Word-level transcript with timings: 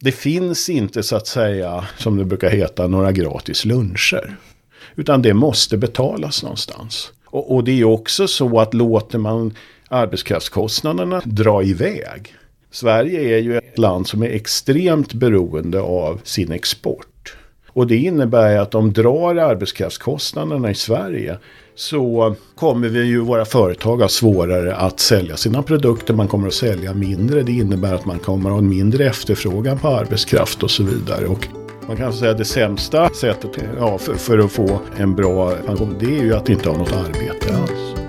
det 0.00 0.12
finns 0.12 0.68
inte 0.68 1.02
så 1.02 1.16
att 1.16 1.26
säga, 1.26 1.84
som 1.96 2.16
det 2.16 2.24
brukar 2.24 2.50
heta, 2.50 2.86
några 2.86 3.12
gratis 3.12 3.64
luncher. 3.64 4.36
Utan 4.96 5.22
det 5.22 5.34
måste 5.34 5.76
betalas 5.76 6.42
någonstans. 6.42 7.12
Och, 7.24 7.54
och 7.54 7.64
det 7.64 7.80
är 7.80 7.84
också 7.84 8.28
så 8.28 8.60
att 8.60 8.74
låter 8.74 9.18
man 9.18 9.54
arbetskraftskostnaderna 9.88 11.22
dra 11.24 11.62
iväg. 11.62 12.34
Sverige 12.70 13.36
är 13.36 13.38
ju 13.38 13.58
ett 13.58 13.78
land 13.78 14.06
som 14.06 14.22
är 14.22 14.28
extremt 14.28 15.12
beroende 15.12 15.80
av 15.80 16.20
sin 16.24 16.52
export. 16.52 17.36
Och 17.68 17.86
det 17.86 17.96
innebär 17.96 18.58
att 18.58 18.70
de 18.70 18.92
drar 18.92 19.36
arbetskraftskostnaderna 19.36 20.70
i 20.70 20.74
Sverige 20.74 21.38
så 21.78 22.34
kommer 22.54 22.88
vi 22.88 23.04
ju 23.04 23.20
våra 23.20 23.44
företag 23.44 23.96
ha 23.96 24.08
svårare 24.08 24.76
att 24.76 25.00
sälja 25.00 25.36
sina 25.36 25.62
produkter. 25.62 26.14
Man 26.14 26.28
kommer 26.28 26.48
att 26.48 26.54
sälja 26.54 26.94
mindre. 26.94 27.42
Det 27.42 27.52
innebär 27.52 27.94
att 27.94 28.04
man 28.04 28.18
kommer 28.18 28.50
att 28.50 28.54
ha 28.54 28.58
en 28.58 28.68
mindre 28.68 29.04
efterfrågan 29.04 29.78
på 29.78 29.88
arbetskraft 29.88 30.62
och 30.62 30.70
så 30.70 30.82
vidare. 30.82 31.26
Och 31.26 31.48
man 31.86 31.96
kan 31.96 32.12
säga 32.12 32.30
att 32.30 32.38
det 32.38 32.44
sämsta 32.44 33.10
sättet 33.10 33.50
ja, 33.78 33.98
för, 33.98 34.14
för, 34.14 34.38
att 34.38 34.52
få 34.52 34.80
en 34.96 35.14
bra 35.14 35.50
pension 35.50 35.96
det 36.00 36.18
är 36.18 36.22
ju 36.22 36.34
att 36.34 36.48
inte 36.48 36.68
ha 36.68 36.78
något 36.78 36.92
arbete 36.92 37.56
alls. 37.56 38.00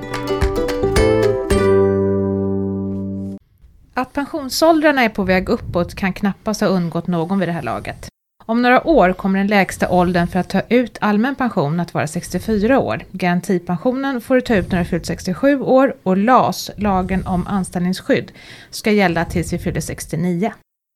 Att 3.94 4.14
pensionsåldrarna 4.14 5.04
är 5.04 5.10
på 5.10 5.24
väg 5.24 5.50
uppåt 5.50 5.96
kan 5.96 6.14
knappast 6.14 6.62
ha 6.62 6.68
undgått 6.68 7.08
någon 7.08 7.40
vid 7.40 7.48
det 7.48 7.54
här 7.54 7.64
laget. 7.64 8.10
Om 8.50 8.62
några 8.62 8.88
år 8.88 9.14
kommer 9.14 9.40
den 9.40 9.48
lägsta 9.48 9.90
åldern 9.90 10.28
för 10.28 10.40
att 10.40 10.50
ta 10.50 10.62
ut 10.70 10.98
allmän 11.02 11.36
pension 11.36 11.80
att 11.80 11.94
vara 11.94 12.08
64 12.08 12.80
år. 12.80 13.04
Garantipensionen 13.12 14.22
får 14.22 14.36
du 14.36 14.42
ta 14.42 14.56
ut 14.56 14.72
när 14.72 14.80
du 14.80 14.86
fyllt 14.86 15.06
67 15.06 15.62
år 15.62 15.96
och 16.04 16.18
LAS, 16.18 16.72
lagen 16.78 17.28
om 17.28 17.48
anställningsskydd, 17.48 18.32
ska 18.70 18.92
gälla 18.92 19.26
tills 19.26 19.54
vi 19.54 19.60
fyller 19.60 19.82
69. 19.82 20.54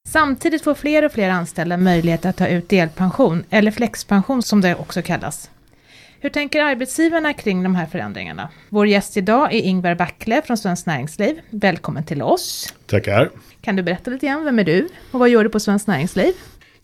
Samtidigt 0.08 0.62
får 0.62 0.74
fler 0.74 1.04
och 1.04 1.12
fler 1.12 1.30
anställda 1.30 1.76
möjlighet 1.76 2.26
att 2.26 2.36
ta 2.36 2.46
ut 2.46 2.68
delpension, 2.68 3.44
eller 3.50 3.70
flexpension 3.70 4.42
som 4.42 4.60
det 4.60 4.74
också 4.74 5.02
kallas. 5.02 5.50
Hur 6.20 6.30
tänker 6.30 6.62
arbetsgivarna 6.62 7.32
kring 7.32 7.62
de 7.62 7.74
här 7.74 7.86
förändringarna? 7.86 8.48
Vår 8.68 8.86
gäst 8.86 9.16
idag 9.16 9.54
är 9.54 9.58
Ingvar 9.58 9.94
Backle 9.94 10.42
från 10.42 10.56
Svenskt 10.56 10.86
Näringsliv. 10.86 11.40
Välkommen 11.50 12.04
till 12.04 12.22
oss. 12.22 12.74
Tackar. 12.86 13.30
Kan 13.60 13.76
du 13.76 13.82
berätta 13.82 14.10
lite 14.10 14.26
grann, 14.26 14.44
vem 14.44 14.58
är 14.58 14.64
du 14.64 14.88
och 15.10 15.20
vad 15.20 15.28
gör 15.28 15.44
du 15.44 15.50
på 15.50 15.60
Svenskt 15.60 15.88
Näringsliv? 15.88 16.34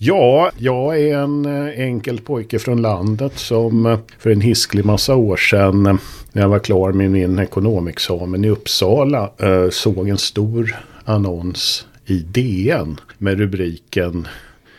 Ja, 0.03 0.51
jag 0.57 1.01
är 1.01 1.19
en 1.19 1.45
eh, 1.45 1.81
enkel 1.81 2.21
pojke 2.21 2.59
från 2.59 2.83
landet 2.83 3.39
som 3.39 3.87
eh, 3.87 3.99
för 4.19 4.31
en 4.31 4.41
hisklig 4.41 4.85
massa 4.85 5.17
år 5.17 5.37
sedan 5.37 5.87
eh, 5.87 5.97
när 6.33 6.43
jag 6.43 6.49
var 6.49 6.59
klar 6.59 6.93
med 6.93 7.11
min 7.11 7.39
ekonomexamen 7.39 8.45
i 8.45 8.49
Uppsala 8.49 9.31
såg 9.71 10.09
en 10.09 10.19
stor 10.19 10.77
annons 11.05 11.87
i 12.07 12.19
DN 12.19 13.01
med 13.19 13.39
rubriken 13.39 14.29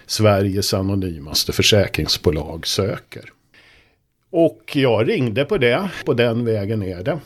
Sveriges 0.05 0.73
anonymaste 0.73 1.52
försäkringsbolag 1.52 2.67
söker. 2.67 3.23
Och 4.31 4.72
jag 4.73 5.09
ringde 5.09 5.45
på 5.45 5.58
det, 5.58 5.89
på 6.05 6.14
den 6.14 6.45
vägen 6.45 6.83
är 6.83 7.03
det. 7.03 7.19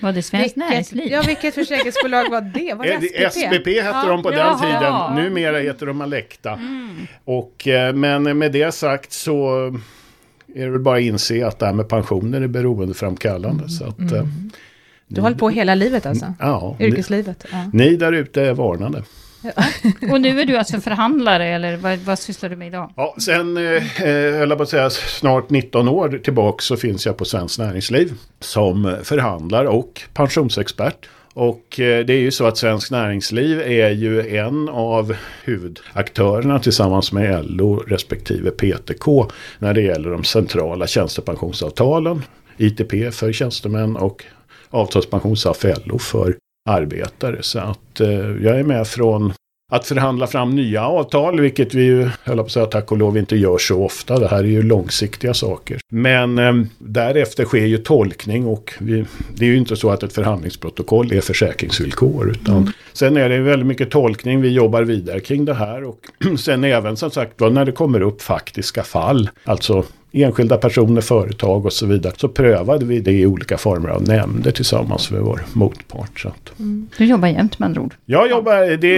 Var 0.00 0.12
det 0.12 0.22
Svenskt 0.22 0.56
Näringsliv? 0.56 1.12
Ja, 1.12 1.22
vilket 1.26 1.54
försäkringsbolag 1.54 2.30
var 2.30 2.40
det? 2.40 2.74
Var 2.74 2.84
det 2.84 3.30
SPP? 3.30 3.40
SPP 3.40 3.66
hette 3.66 3.78
ja. 3.78 4.04
de 4.08 4.22
på 4.22 4.30
den 4.30 4.38
Jaha. 4.38 4.58
tiden. 4.58 5.24
Numera 5.24 5.58
heter 5.58 5.86
de 5.86 6.00
Alecta. 6.00 6.52
Mm. 6.52 7.06
Och, 7.24 7.68
eh, 7.68 7.94
men 7.94 8.38
med 8.38 8.52
det 8.52 8.74
sagt 8.74 9.12
så 9.12 9.66
är 10.54 10.64
det 10.64 10.70
väl 10.70 10.80
bara 10.80 10.96
att 10.96 11.02
inse 11.02 11.46
att 11.46 11.58
det 11.58 11.66
här 11.66 11.72
med 11.72 11.88
pensioner 11.88 12.40
är 12.40 12.46
beroendeframkallande. 12.46 13.64
Mm. 13.64 13.68
Så 13.68 13.84
att, 13.84 13.98
mm. 13.98 14.14
Eh, 14.14 14.24
du 15.08 15.20
har 15.20 15.22
hållit 15.22 15.38
på 15.38 15.48
hela 15.50 15.74
livet 15.74 16.06
alltså? 16.06 16.34
Ja. 16.38 16.76
Yrkeslivet? 16.80 17.46
Ja. 17.52 17.70
Ni 17.72 17.96
där 17.96 18.12
ute 18.12 18.42
är 18.42 18.54
varnade. 18.54 19.02
Och 20.12 20.20
nu 20.20 20.40
är 20.40 20.44
du 20.44 20.56
alltså 20.56 20.80
förhandlare 20.80 21.46
eller 21.46 21.76
vad, 21.76 21.98
vad 21.98 22.18
sysslar 22.18 22.50
du 22.50 22.56
med 22.56 22.68
idag? 22.68 22.92
Ja, 22.96 23.14
sen, 23.18 23.56
eh, 23.56 24.02
eh 24.02 24.38
höll 24.38 24.48
jag 24.48 24.58
på 24.58 24.62
att 24.62 24.68
säga, 24.68 24.90
snart 24.90 25.50
19 25.50 25.88
år 25.88 26.20
tillbaka 26.24 26.62
så 26.62 26.76
finns 26.76 27.06
jag 27.06 27.16
på 27.16 27.24
Svenskt 27.24 27.58
Näringsliv 27.58 28.12
som 28.40 28.96
förhandlare 29.02 29.68
och 29.68 30.02
pensionsexpert. 30.14 31.08
Och 31.34 31.80
eh, 31.80 32.04
det 32.04 32.12
är 32.12 32.20
ju 32.20 32.30
så 32.30 32.46
att 32.46 32.58
Svenskt 32.58 32.90
Näringsliv 32.90 33.60
är 33.60 33.90
ju 33.90 34.36
en 34.36 34.68
av 34.68 35.16
huvudaktörerna 35.44 36.58
tillsammans 36.58 37.12
med 37.12 37.50
LO 37.50 37.76
respektive 37.76 38.50
PTK 38.50 39.06
när 39.58 39.74
det 39.74 39.82
gäller 39.82 40.10
de 40.10 40.24
centrala 40.24 40.86
tjänstepensionsavtalen. 40.86 42.22
ITP 42.56 43.14
för 43.14 43.32
tjänstemän 43.32 43.96
och 43.96 44.24
avtalspensionsavtal 44.70 45.82
LO 45.84 45.98
för 45.98 46.36
arbetare. 46.66 47.36
Så 47.40 47.58
att 47.58 48.00
eh, 48.00 48.08
jag 48.42 48.58
är 48.58 48.62
med 48.62 48.86
från 48.86 49.32
att 49.72 49.86
förhandla 49.86 50.26
fram 50.26 50.50
nya 50.50 50.86
avtal, 50.86 51.40
vilket 51.40 51.74
vi 51.74 51.82
ju, 51.82 52.08
höll 52.24 52.36
på 52.36 52.42
att 52.42 52.50
säga, 52.50 52.66
tack 52.66 52.92
och 52.92 52.98
lov 52.98 53.18
inte 53.18 53.36
gör 53.36 53.58
så 53.58 53.84
ofta. 53.84 54.18
Det 54.18 54.28
här 54.28 54.38
är 54.38 54.44
ju 54.44 54.62
långsiktiga 54.62 55.34
saker. 55.34 55.78
Men 55.92 56.38
eh, 56.38 56.54
därefter 56.78 57.44
sker 57.44 57.66
ju 57.66 57.78
tolkning 57.78 58.46
och 58.46 58.74
vi, 58.80 59.04
det 59.34 59.44
är 59.44 59.48
ju 59.48 59.56
inte 59.56 59.76
så 59.76 59.90
att 59.90 60.02
ett 60.02 60.12
förhandlingsprotokoll 60.12 61.12
är 61.12 61.20
försäkringsvillkor. 61.20 62.30
Utan 62.30 62.56
mm. 62.56 62.72
Sen 62.92 63.16
är 63.16 63.28
det 63.28 63.38
väldigt 63.38 63.66
mycket 63.66 63.90
tolkning, 63.90 64.40
vi 64.40 64.48
jobbar 64.48 64.82
vidare 64.82 65.20
kring 65.20 65.44
det 65.44 65.54
här. 65.54 65.84
Och 65.84 65.98
sen 66.38 66.64
även 66.64 66.96
som 66.96 67.10
sagt 67.10 67.40
när 67.40 67.64
det 67.64 67.72
kommer 67.72 68.00
upp 68.00 68.22
faktiska 68.22 68.82
fall, 68.82 69.30
alltså 69.44 69.84
enskilda 70.22 70.56
personer, 70.56 71.00
företag 71.00 71.66
och 71.66 71.72
så 71.72 71.86
vidare. 71.86 72.12
Så 72.16 72.28
prövade 72.28 72.84
vi 72.84 73.00
det 73.00 73.12
i 73.12 73.26
olika 73.26 73.58
former 73.58 73.88
av 73.88 74.02
nämnder 74.02 74.50
tillsammans 74.50 75.10
med 75.10 75.20
vår 75.20 75.44
motpart. 75.52 76.20
Så 76.20 76.28
att. 76.28 76.58
Mm. 76.58 76.88
Du 76.98 77.04
jobbar 77.04 77.28
jämt 77.28 77.58
med 77.58 77.66
andra 77.66 77.80
ord? 77.80 77.94
Jag 78.04 78.30
jobbar, 78.30 78.76
det, 78.76 78.94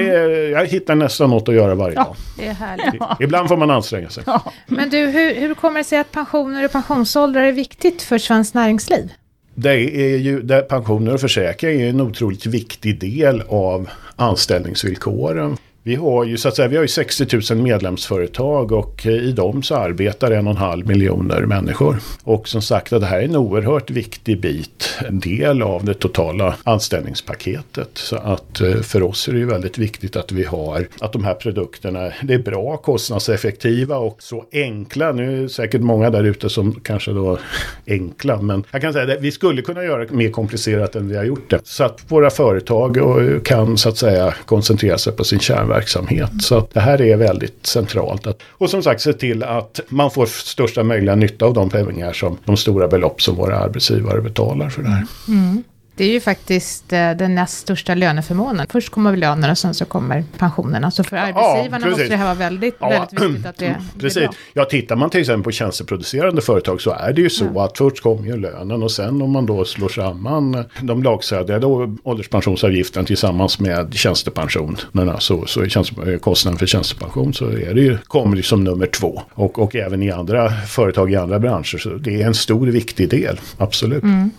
jag 0.50 0.66
hittar 0.66 0.94
nästan 0.94 1.30
något 1.30 1.48
att 1.48 1.54
göra 1.54 1.74
varje 1.74 1.94
ja, 1.94 2.04
dag. 2.04 2.16
Det 2.36 2.46
är 2.46 2.54
härligt. 2.54 3.00
Ja. 3.00 3.16
Ibland 3.20 3.48
får 3.48 3.56
man 3.56 3.70
anstränga 3.70 4.08
sig. 4.08 4.22
Ja. 4.26 4.52
Men 4.66 4.90
du, 4.90 4.98
hur, 4.98 5.34
hur 5.34 5.54
kommer 5.54 5.80
det 5.80 5.84
sig 5.84 5.98
att 5.98 6.12
pensioner 6.12 6.64
och 6.64 6.72
pensionsåldrar 6.72 7.42
är 7.42 7.52
viktigt 7.52 8.02
för 8.02 8.18
svenskt 8.18 8.54
näringsliv? 8.54 9.12
Det 9.54 9.70
är 9.70 10.16
ju, 10.16 10.42
det, 10.42 10.62
pensioner 10.62 11.14
och 11.14 11.20
försäkring 11.20 11.80
är 11.80 11.88
en 11.88 12.00
otroligt 12.00 12.46
viktig 12.46 13.00
del 13.00 13.42
av 13.48 13.88
anställningsvillkoren 14.16 15.56
vi 15.88 15.94
har 15.94 16.24
ju 16.24 16.36
så 16.36 16.48
att 16.48 16.56
säga, 16.56 16.68
vi 16.68 16.76
har 16.76 16.82
ju 16.82 16.88
60 16.88 17.54
000 17.54 17.62
medlemsföretag 17.62 18.72
och 18.72 19.06
eh, 19.06 19.12
i 19.12 19.32
dem 19.32 19.62
så 19.62 19.74
arbetar 19.74 20.30
en 20.30 20.46
och 20.46 20.50
en 20.50 20.56
halv 20.56 20.86
miljoner 20.86 21.40
människor. 21.40 21.98
Och 22.24 22.48
som 22.48 22.62
sagt 22.62 22.90
det 22.90 23.06
här 23.06 23.20
är 23.20 23.24
en 23.24 23.36
oerhört 23.36 23.90
viktig 23.90 24.40
bit, 24.40 24.94
en 25.08 25.20
del 25.20 25.62
av 25.62 25.84
det 25.84 25.94
totala 25.94 26.54
anställningspaketet. 26.64 27.90
Så 27.94 28.16
att 28.16 28.60
eh, 28.60 28.74
för 28.74 29.02
oss 29.02 29.28
är 29.28 29.32
det 29.32 29.38
ju 29.38 29.46
väldigt 29.46 29.78
viktigt 29.78 30.16
att 30.16 30.32
vi 30.32 30.44
har, 30.44 30.86
att 31.00 31.12
de 31.12 31.24
här 31.24 31.34
produkterna, 31.34 32.12
det 32.22 32.34
är 32.34 32.38
bra, 32.38 32.76
kostnadseffektiva 32.76 33.96
och 33.96 34.16
så 34.22 34.44
enkla. 34.52 35.12
Nu 35.12 35.38
är 35.38 35.42
det 35.42 35.48
säkert 35.48 35.80
många 35.80 36.10
där 36.10 36.24
ute 36.24 36.48
som 36.50 36.80
kanske 36.80 37.10
då 37.12 37.38
enkla, 37.86 38.42
men 38.42 38.64
jag 38.70 38.80
kan 38.80 38.92
säga 38.92 39.14
att 39.14 39.20
vi 39.20 39.30
skulle 39.30 39.62
kunna 39.62 39.84
göra 39.84 40.04
det 40.04 40.14
mer 40.14 40.30
komplicerat 40.30 40.96
än 40.96 41.08
vi 41.08 41.16
har 41.16 41.24
gjort 41.24 41.50
det. 41.50 41.60
Så 41.64 41.84
att 41.84 42.04
våra 42.08 42.30
företag 42.30 42.96
eh, 42.96 43.40
kan 43.40 43.78
så 43.78 43.88
att 43.88 43.98
säga 43.98 44.34
koncentrera 44.46 44.98
sig 44.98 45.12
på 45.12 45.24
sin 45.24 45.40
kärnverksamhet 45.40 45.77
verksamhet. 45.78 46.30
Så 46.40 46.68
det 46.72 46.80
här 46.80 47.00
är 47.00 47.16
väldigt 47.16 47.66
centralt. 47.66 48.26
Att, 48.26 48.42
och 48.48 48.70
som 48.70 48.82
sagt 48.82 49.00
se 49.00 49.12
till 49.12 49.42
att 49.42 49.80
man 49.88 50.10
får 50.10 50.26
största 50.26 50.82
möjliga 50.82 51.14
nytta 51.14 51.46
av 51.46 51.54
de 51.54 51.70
pengar 51.70 52.12
som 52.12 52.38
de 52.44 52.56
stora 52.56 52.88
belopp 52.88 53.22
som 53.22 53.36
våra 53.36 53.58
arbetsgivare 53.58 54.20
betalar 54.20 54.70
för 54.70 54.82
det 54.82 54.88
här. 54.88 55.06
Mm. 55.28 55.62
Det 55.98 56.04
är 56.04 56.08
ju 56.08 56.20
faktiskt 56.20 56.92
eh, 56.92 57.10
den 57.10 57.34
näst 57.34 57.58
största 57.58 57.94
löneförmånen. 57.94 58.66
Först 58.70 58.88
kommer 58.88 59.16
lönerna 59.16 59.50
och 59.50 59.58
sen 59.58 59.74
så 59.74 59.84
kommer 59.84 60.24
pensionerna. 60.38 60.90
Så 60.90 61.04
för 61.04 61.16
arbetsgivarna 61.16 61.86
ja, 61.86 61.90
måste 61.90 62.08
det 62.08 62.16
här 62.16 62.24
vara 62.24 62.34
väldigt, 62.34 62.76
ja, 62.80 62.88
väldigt 62.88 63.22
viktigt 63.22 63.46
att 63.46 63.56
det 63.56 63.76
Precis. 64.00 64.22
Bra. 64.22 64.32
Ja, 64.52 64.64
tittar 64.64 64.96
man 64.96 65.10
till 65.10 65.20
exempel 65.20 65.42
på 65.42 65.50
tjänsteproducerande 65.50 66.42
företag 66.42 66.80
så 66.80 66.90
är 66.90 67.12
det 67.12 67.20
ju 67.20 67.30
så 67.30 67.46
ja. 67.54 67.64
att 67.64 67.78
först 67.78 68.02
kommer 68.02 68.26
ju 68.26 68.36
lönen 68.36 68.82
och 68.82 68.92
sen 68.92 69.22
om 69.22 69.30
man 69.30 69.46
då 69.46 69.64
slår 69.64 69.88
samman 69.88 70.64
de 70.80 71.02
lagstadgade 71.02 71.66
ålderspensionsavgiften 72.02 73.04
tillsammans 73.04 73.60
med 73.60 73.94
tjänstepensionerna 73.94 75.20
så, 75.20 75.46
så 75.46 75.60
är 75.60 75.68
tjänste, 75.68 76.18
kostnaden 76.18 76.58
för 76.58 76.66
tjänstepension 76.66 77.34
så 77.34 77.46
är 77.48 77.74
det 77.74 77.80
ju, 77.80 77.98
kommer 77.98 78.36
det 78.36 78.42
som 78.42 78.64
nummer 78.64 78.86
två. 78.86 79.22
Och, 79.34 79.58
och 79.58 79.76
även 79.76 80.02
i 80.02 80.10
andra 80.10 80.50
företag 80.50 81.12
i 81.12 81.16
andra 81.16 81.38
branscher 81.38 81.78
så 81.78 81.88
det 81.88 82.22
är 82.22 82.26
en 82.26 82.34
stor 82.34 82.66
viktig 82.66 83.08
del, 83.08 83.40
absolut. 83.58 84.02
Mm. 84.02 84.30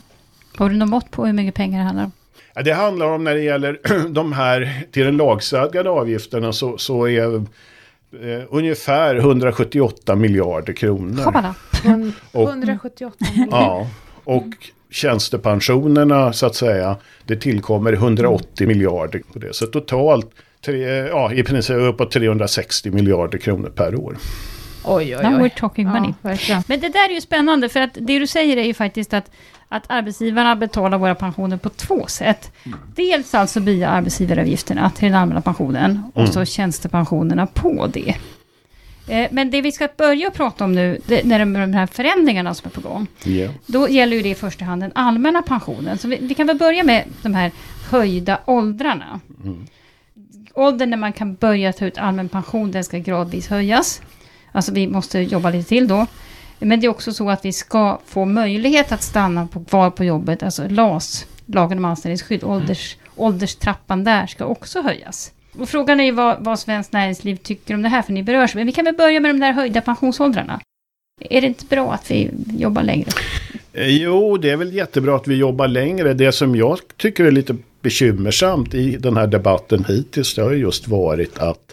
Har 0.60 0.70
du 0.70 0.76
något 0.76 0.90
mått 0.90 1.12
på 1.12 1.26
hur 1.26 1.34
mycket 1.34 1.56
pengar 1.56 1.80
det 1.80 1.86
handlar 1.86 2.04
om? 2.04 2.12
Ja, 2.54 2.62
det 2.62 2.74
handlar 2.74 3.06
om 3.06 3.24
när 3.24 3.34
det 3.34 3.42
gäller 3.42 3.80
de 4.10 4.34
här 4.34 4.84
till 4.92 5.06
den 5.06 5.18
lagstadgade 5.18 5.90
avgifterna 5.90 6.54
så, 6.54 6.78
så 6.78 7.08
är 7.08 7.36
eh, 7.36 7.42
ungefär 8.50 9.16
178 9.16 10.16
miljarder 10.16 10.74
kronor. 10.74 11.24
Hoppala. 11.24 11.56
och, 12.32 12.50
178 12.50 13.16
miljarder. 13.32 13.58
Ja, 13.58 13.88
och 14.24 14.48
tjänstepensionerna 14.90 16.34
så 16.34 16.46
att 16.46 16.56
säga, 16.56 16.98
det 17.26 17.36
tillkommer 17.36 17.94
180 17.94 18.68
miljarder 18.68 19.22
på 19.34 19.40
det. 19.40 19.56
Så 19.56 19.66
totalt 19.66 20.30
tre, 20.66 20.84
ja, 21.08 21.34
i 21.34 21.44
princip 21.44 21.78
uppåt 21.78 22.12
360 22.12 22.92
miljarder 22.92 23.38
kronor 23.38 23.70
per 23.70 23.96
år. 23.96 24.18
Oj, 24.96 25.18
oj, 25.18 25.24
Now 25.24 25.42
oj. 25.42 25.48
we're 25.50 25.60
talking 25.60 25.88
money. 25.88 26.14
Ja. 26.50 26.64
Men 26.68 26.80
det 26.80 26.90
där 26.90 27.10
är 27.10 27.14
ju 27.14 27.22
spännande, 27.22 27.70
för 27.70 27.80
att 27.80 27.94
det 27.94 28.20
du 28.20 28.28
säger 28.28 28.58
är 28.58 28.64
ju 28.64 28.74
faktiskt 28.74 29.14
att, 29.14 29.32
att 29.68 29.84
arbetsgivarna 29.88 30.56
betalar 30.56 30.98
våra 30.98 31.16
pensioner 31.16 31.58
på 31.58 31.70
två 31.70 32.08
sätt. 32.08 32.52
Dels 32.96 33.34
alltså 33.36 33.60
via 33.60 33.90
arbetsgivaravgifterna 33.90 34.90
till 34.90 35.06
den 35.12 35.16
allmänna 35.16 35.42
pensionen, 35.42 36.04
och 36.14 36.22
Mm. 36.22 36.34
så 36.34 36.46
tjänstepensionerna 36.46 37.46
på 37.48 37.88
det. 37.88 38.16
Eh, 39.08 39.28
Men 39.32 39.52
det 39.52 39.62
vi 39.62 39.72
ska 39.72 39.88
börja 39.98 40.32
prata 40.32 40.64
om 40.64 40.72
nu, 40.76 41.00
det, 41.08 41.24
när 41.26 41.40
de, 41.40 41.54
de 41.54 41.74
här 41.74 41.88
förändringarna 41.88 42.54
som 42.54 42.68
är 42.76 42.82
på 42.82 42.90
gång, 42.90 43.08
Ja. 43.24 43.50
då 43.66 43.90
gäller 43.90 44.18
ju 44.18 44.24
det 44.24 44.30
i 44.30 44.36
första 44.36 44.66
hand 44.66 44.82
den 44.82 44.92
allmänna 44.96 45.42
pensionen. 45.42 45.98
Så 45.98 46.08
vi, 46.08 46.18
vi 46.22 46.36
kan 46.36 46.48
väl 46.48 46.58
börja 46.58 46.84
med 46.84 47.04
de 47.22 47.34
här 47.34 47.52
höjda 47.92 48.40
åldrarna. 48.46 49.20
Mm. 49.44 49.68
Åldern 50.54 50.90
när 50.90 50.98
man 50.98 51.14
kan 51.14 51.36
börja 51.36 51.74
ta 51.74 51.86
ut 51.86 51.98
allmän 51.98 52.30
pension, 52.30 52.72
den 52.72 52.84
ska 52.84 52.98
gradvis 52.98 53.48
höjas. 53.48 54.02
Alltså 54.52 54.72
vi 54.72 54.88
måste 54.88 55.20
jobba 55.20 55.50
lite 55.50 55.70
till 55.70 55.88
då. 55.88 56.06
Men 56.60 56.80
det 56.80 56.86
är 56.86 56.90
också 56.90 57.14
så 57.14 57.30
att 57.30 57.46
vi 57.46 57.54
ska 57.54 58.00
få 58.06 58.26
möjlighet 58.26 58.92
att 58.92 59.04
stanna 59.04 59.48
på, 59.48 59.64
kvar 59.64 59.90
på 59.90 60.04
jobbet, 60.04 60.44
alltså 60.44 60.68
LAS, 60.70 61.26
lagen 61.46 61.78
om 61.78 61.86
anställningsskydd, 61.86 62.44
ålders, 62.44 62.98
ålderstrappan 63.16 64.04
där 64.04 64.28
ska 64.28 64.46
också 64.46 64.82
höjas. 64.82 65.32
Och 65.60 65.70
frågan 65.70 66.00
är 66.00 66.04
ju 66.04 66.12
vad, 66.12 66.44
vad 66.44 66.60
Svenskt 66.60 66.94
Näringsliv 66.94 67.36
tycker 67.36 67.74
om 67.74 67.82
det 67.82 67.90
här, 67.90 68.02
för 68.02 68.14
ni 68.14 68.24
berörs. 68.24 68.56
Men 68.56 68.66
vi 68.66 68.72
kan 68.72 68.86
väl 68.86 68.96
börja 68.96 69.20
med 69.20 69.30
de 69.36 69.40
där 69.40 69.52
höjda 69.52 69.82
pensionsåldrarna. 69.82 70.60
Är 71.22 71.42
det 71.42 71.48
inte 71.48 71.66
bra 71.66 71.94
att 71.94 72.12
vi 72.12 72.32
jobbar 72.58 72.84
längre? 72.84 73.12
Eh, 73.74 73.88
jo, 73.88 74.38
det 74.38 74.50
är 74.50 74.58
väl 74.58 74.74
jättebra 74.74 75.16
att 75.16 75.28
vi 75.28 75.36
jobbar 75.36 75.68
längre. 75.68 76.14
Det 76.14 76.32
som 76.32 76.56
jag 76.56 76.80
tycker 76.98 77.26
är 77.26 77.32
lite 77.32 77.56
bekymmersamt 77.82 78.74
i 78.74 78.98
den 78.98 79.18
här 79.18 79.28
debatten 79.28 79.86
hittills, 79.88 80.36
det 80.36 80.42
har 80.42 80.52
just 80.52 80.88
varit 80.88 81.38
att 81.38 81.69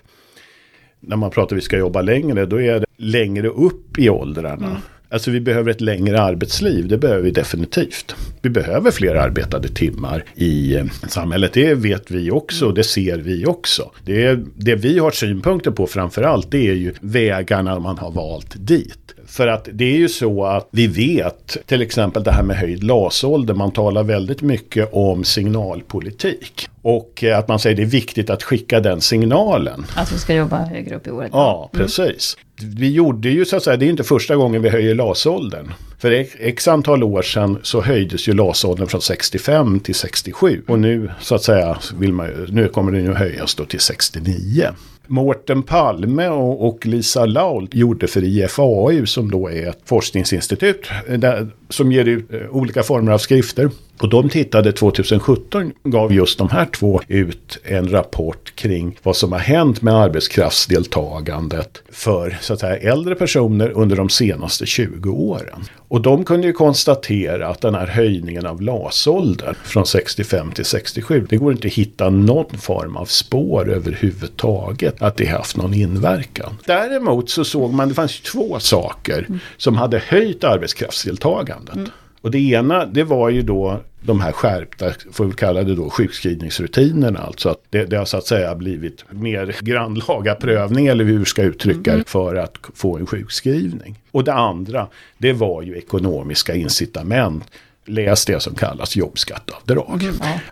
när 1.06 1.16
man 1.16 1.30
pratar 1.30 1.56
att 1.56 1.58
vi 1.58 1.64
ska 1.64 1.78
jobba 1.78 2.02
längre, 2.02 2.46
då 2.46 2.60
är 2.60 2.80
det 2.80 2.86
längre 2.96 3.48
upp 3.48 3.98
i 3.98 4.10
åldrarna. 4.10 4.82
Alltså 5.08 5.30
vi 5.30 5.40
behöver 5.40 5.70
ett 5.70 5.80
längre 5.80 6.20
arbetsliv, 6.22 6.88
det 6.88 6.98
behöver 6.98 7.22
vi 7.22 7.30
definitivt. 7.30 8.16
Vi 8.42 8.50
behöver 8.50 8.90
fler 8.90 9.14
arbetade 9.14 9.68
timmar 9.68 10.24
i 10.34 10.76
eh, 10.76 10.84
samhället, 11.08 11.52
det 11.52 11.74
vet 11.74 12.10
vi 12.10 12.30
också, 12.30 12.72
det 12.72 12.84
ser 12.84 13.18
vi 13.18 13.46
också. 13.46 13.90
Det, 14.04 14.38
det 14.54 14.74
vi 14.74 14.98
har 14.98 15.10
synpunkter 15.10 15.70
på 15.70 15.86
framförallt, 15.86 16.50
det 16.50 16.68
är 16.68 16.74
ju 16.74 16.92
vägarna 17.00 17.78
man 17.78 17.98
har 17.98 18.10
valt 18.10 18.54
dit. 18.58 19.14
För 19.26 19.46
att 19.46 19.68
det 19.72 19.84
är 19.84 19.98
ju 19.98 20.08
så 20.08 20.44
att 20.44 20.68
vi 20.70 20.86
vet, 20.86 21.56
till 21.66 21.82
exempel 21.82 22.22
det 22.22 22.32
här 22.32 22.42
med 22.42 22.56
höjd 22.56 22.84
LAS-ålder, 22.84 23.54
man 23.54 23.72
talar 23.72 24.02
väldigt 24.02 24.42
mycket 24.42 24.88
om 24.92 25.24
signalpolitik. 25.24 26.68
Och 26.88 27.24
eh, 27.24 27.38
att 27.38 27.48
man 27.48 27.58
säger 27.58 27.76
det 27.76 27.82
är 27.82 27.86
viktigt 27.86 28.30
att 28.30 28.42
skicka 28.42 28.80
den 28.80 29.00
signalen. 29.00 29.86
Att 29.96 30.12
vi 30.12 30.18
ska 30.18 30.34
jobba 30.34 30.56
högre 30.64 30.96
upp 30.96 31.06
i 31.06 31.10
året? 31.10 31.30
Ja, 31.32 31.70
precis. 31.72 32.36
Vi 32.76 32.90
gjorde 32.92 33.28
ju 33.28 33.44
så 33.44 33.56
att 33.56 33.62
säga, 33.62 33.76
det 33.76 33.86
är 33.86 33.90
inte 33.90 34.04
första 34.04 34.36
gången 34.36 34.62
vi 34.62 34.68
höjer 34.68 34.94
LAS-åldern. 34.94 35.72
För 35.98 36.26
x- 36.40 36.68
antal 36.68 37.02
år 37.02 37.22
sedan 37.22 37.58
så 37.62 37.80
höjdes 37.82 38.28
ju 38.28 38.32
LAS-åldern 38.32 38.86
från 38.86 39.00
65 39.00 39.80
till 39.80 39.94
67. 39.94 40.62
Och 40.68 40.78
nu 40.78 41.10
så 41.20 41.34
att 41.34 41.42
säga, 41.42 41.78
vill 41.98 42.12
man, 42.12 42.46
nu 42.48 42.68
kommer 42.68 42.92
den 42.92 43.04
ju 43.04 43.12
höjas 43.12 43.54
då 43.54 43.64
till 43.64 43.80
69. 43.80 44.68
Mårten 45.06 45.62
Palme 45.62 46.28
och, 46.28 46.68
och 46.68 46.86
Lisa 46.86 47.26
Laul 47.26 47.68
gjorde 47.72 48.06
för 48.06 48.24
IFAU 48.24 49.06
som 49.06 49.30
då 49.30 49.50
är 49.50 49.68
ett 49.68 49.78
forskningsinstitut 49.84 50.90
eh, 51.08 51.18
där, 51.18 51.48
som 51.68 51.92
ger 51.92 52.04
ut 52.04 52.32
eh, 52.32 52.40
olika 52.50 52.82
former 52.82 53.12
av 53.12 53.18
skrifter. 53.18 53.70
Och 54.00 54.08
de 54.08 54.28
tittade 54.28 54.72
2017, 54.72 55.72
gav 55.84 56.12
just 56.12 56.38
de 56.38 56.48
här 56.48 56.64
två 56.64 57.00
ut 57.08 57.58
en 57.64 57.90
rapport 57.90 58.52
kring 58.54 58.98
vad 59.02 59.16
som 59.16 59.32
har 59.32 59.38
hänt 59.38 59.82
med 59.82 59.94
arbetskraftsdeltagandet 59.94 61.82
för 61.88 62.38
så 62.40 62.52
att 62.52 62.60
säga, 62.60 62.76
äldre 62.76 63.14
personer 63.14 63.70
under 63.70 63.96
de 63.96 64.08
senaste 64.08 64.66
20 64.66 65.10
åren. 65.10 65.64
Och 65.88 66.00
de 66.00 66.24
kunde 66.24 66.46
ju 66.46 66.52
konstatera 66.52 67.48
att 67.48 67.60
den 67.60 67.74
här 67.74 67.86
höjningen 67.86 68.46
av 68.46 68.62
LAS-åldern 68.62 69.54
från 69.64 69.86
65 69.86 70.52
till 70.52 70.64
67, 70.64 71.26
det 71.30 71.36
går 71.36 71.52
inte 71.52 71.68
att 71.68 71.74
hitta 71.74 72.10
någon 72.10 72.58
form 72.58 72.96
av 72.96 73.04
spår 73.04 73.70
överhuvudtaget 73.70 75.02
att 75.02 75.16
det 75.16 75.26
haft 75.26 75.56
någon 75.56 75.74
inverkan. 75.74 76.58
Däremot 76.64 77.30
så 77.30 77.44
såg 77.44 77.72
man, 77.72 77.88
det 77.88 77.94
fanns 77.94 78.20
två 78.20 78.60
saker 78.60 79.26
som 79.56 79.76
hade 79.76 79.98
höjt 79.98 80.44
arbetskraftsdeltagandet. 80.44 81.78
Och 82.26 82.32
det 82.32 82.38
ena, 82.38 82.86
det 82.86 83.04
var 83.04 83.28
ju 83.30 83.42
då 83.42 83.80
de 84.00 84.20
här 84.20 84.32
skärpta, 84.32 84.92
får 85.12 85.24
vi 85.24 85.32
kalla 85.32 85.62
det 85.62 85.74
då, 85.74 85.90
sjukskrivningsrutinerna. 85.90 87.18
Alltså 87.18 87.48
att 87.48 87.58
det, 87.70 87.84
det 87.84 87.96
har 87.96 88.04
så 88.04 88.16
att 88.16 88.26
säga 88.26 88.54
blivit 88.54 89.04
mer 89.10 89.56
grannlaga 89.60 90.34
prövning, 90.34 90.86
eller 90.86 91.04
hur 91.04 91.18
vi 91.18 91.24
ska 91.24 91.42
uttrycka 91.42 91.96
det, 91.96 92.08
för 92.08 92.34
att 92.34 92.56
få 92.74 92.98
en 92.98 93.06
sjukskrivning. 93.06 93.98
Och 94.10 94.24
det 94.24 94.32
andra, 94.32 94.86
det 95.18 95.32
var 95.32 95.62
ju 95.62 95.76
ekonomiska 95.76 96.54
incitament. 96.54 97.44
Läs 97.84 98.24
det 98.24 98.40
som 98.40 98.54
kallas 98.54 98.96
jobbskatteavdrag. 98.96 100.02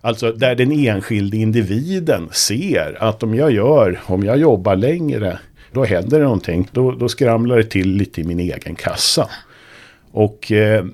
Alltså 0.00 0.32
där 0.32 0.54
den 0.54 0.72
enskilde 0.72 1.36
individen 1.36 2.28
ser 2.32 2.96
att 3.00 3.22
om 3.22 3.34
jag 3.34 3.50
gör, 3.52 4.00
om 4.06 4.24
jag 4.24 4.38
jobbar 4.38 4.76
längre, 4.76 5.38
då 5.72 5.84
händer 5.84 6.18
det 6.18 6.24
någonting. 6.24 6.68
Då, 6.72 6.92
då 6.92 7.08
skramlar 7.08 7.56
det 7.56 7.64
till 7.64 7.90
lite 7.90 8.20
i 8.20 8.24
min 8.24 8.40
egen 8.40 8.74
kassa. 8.74 9.28
Och 10.10 10.52
eh, 10.52 10.84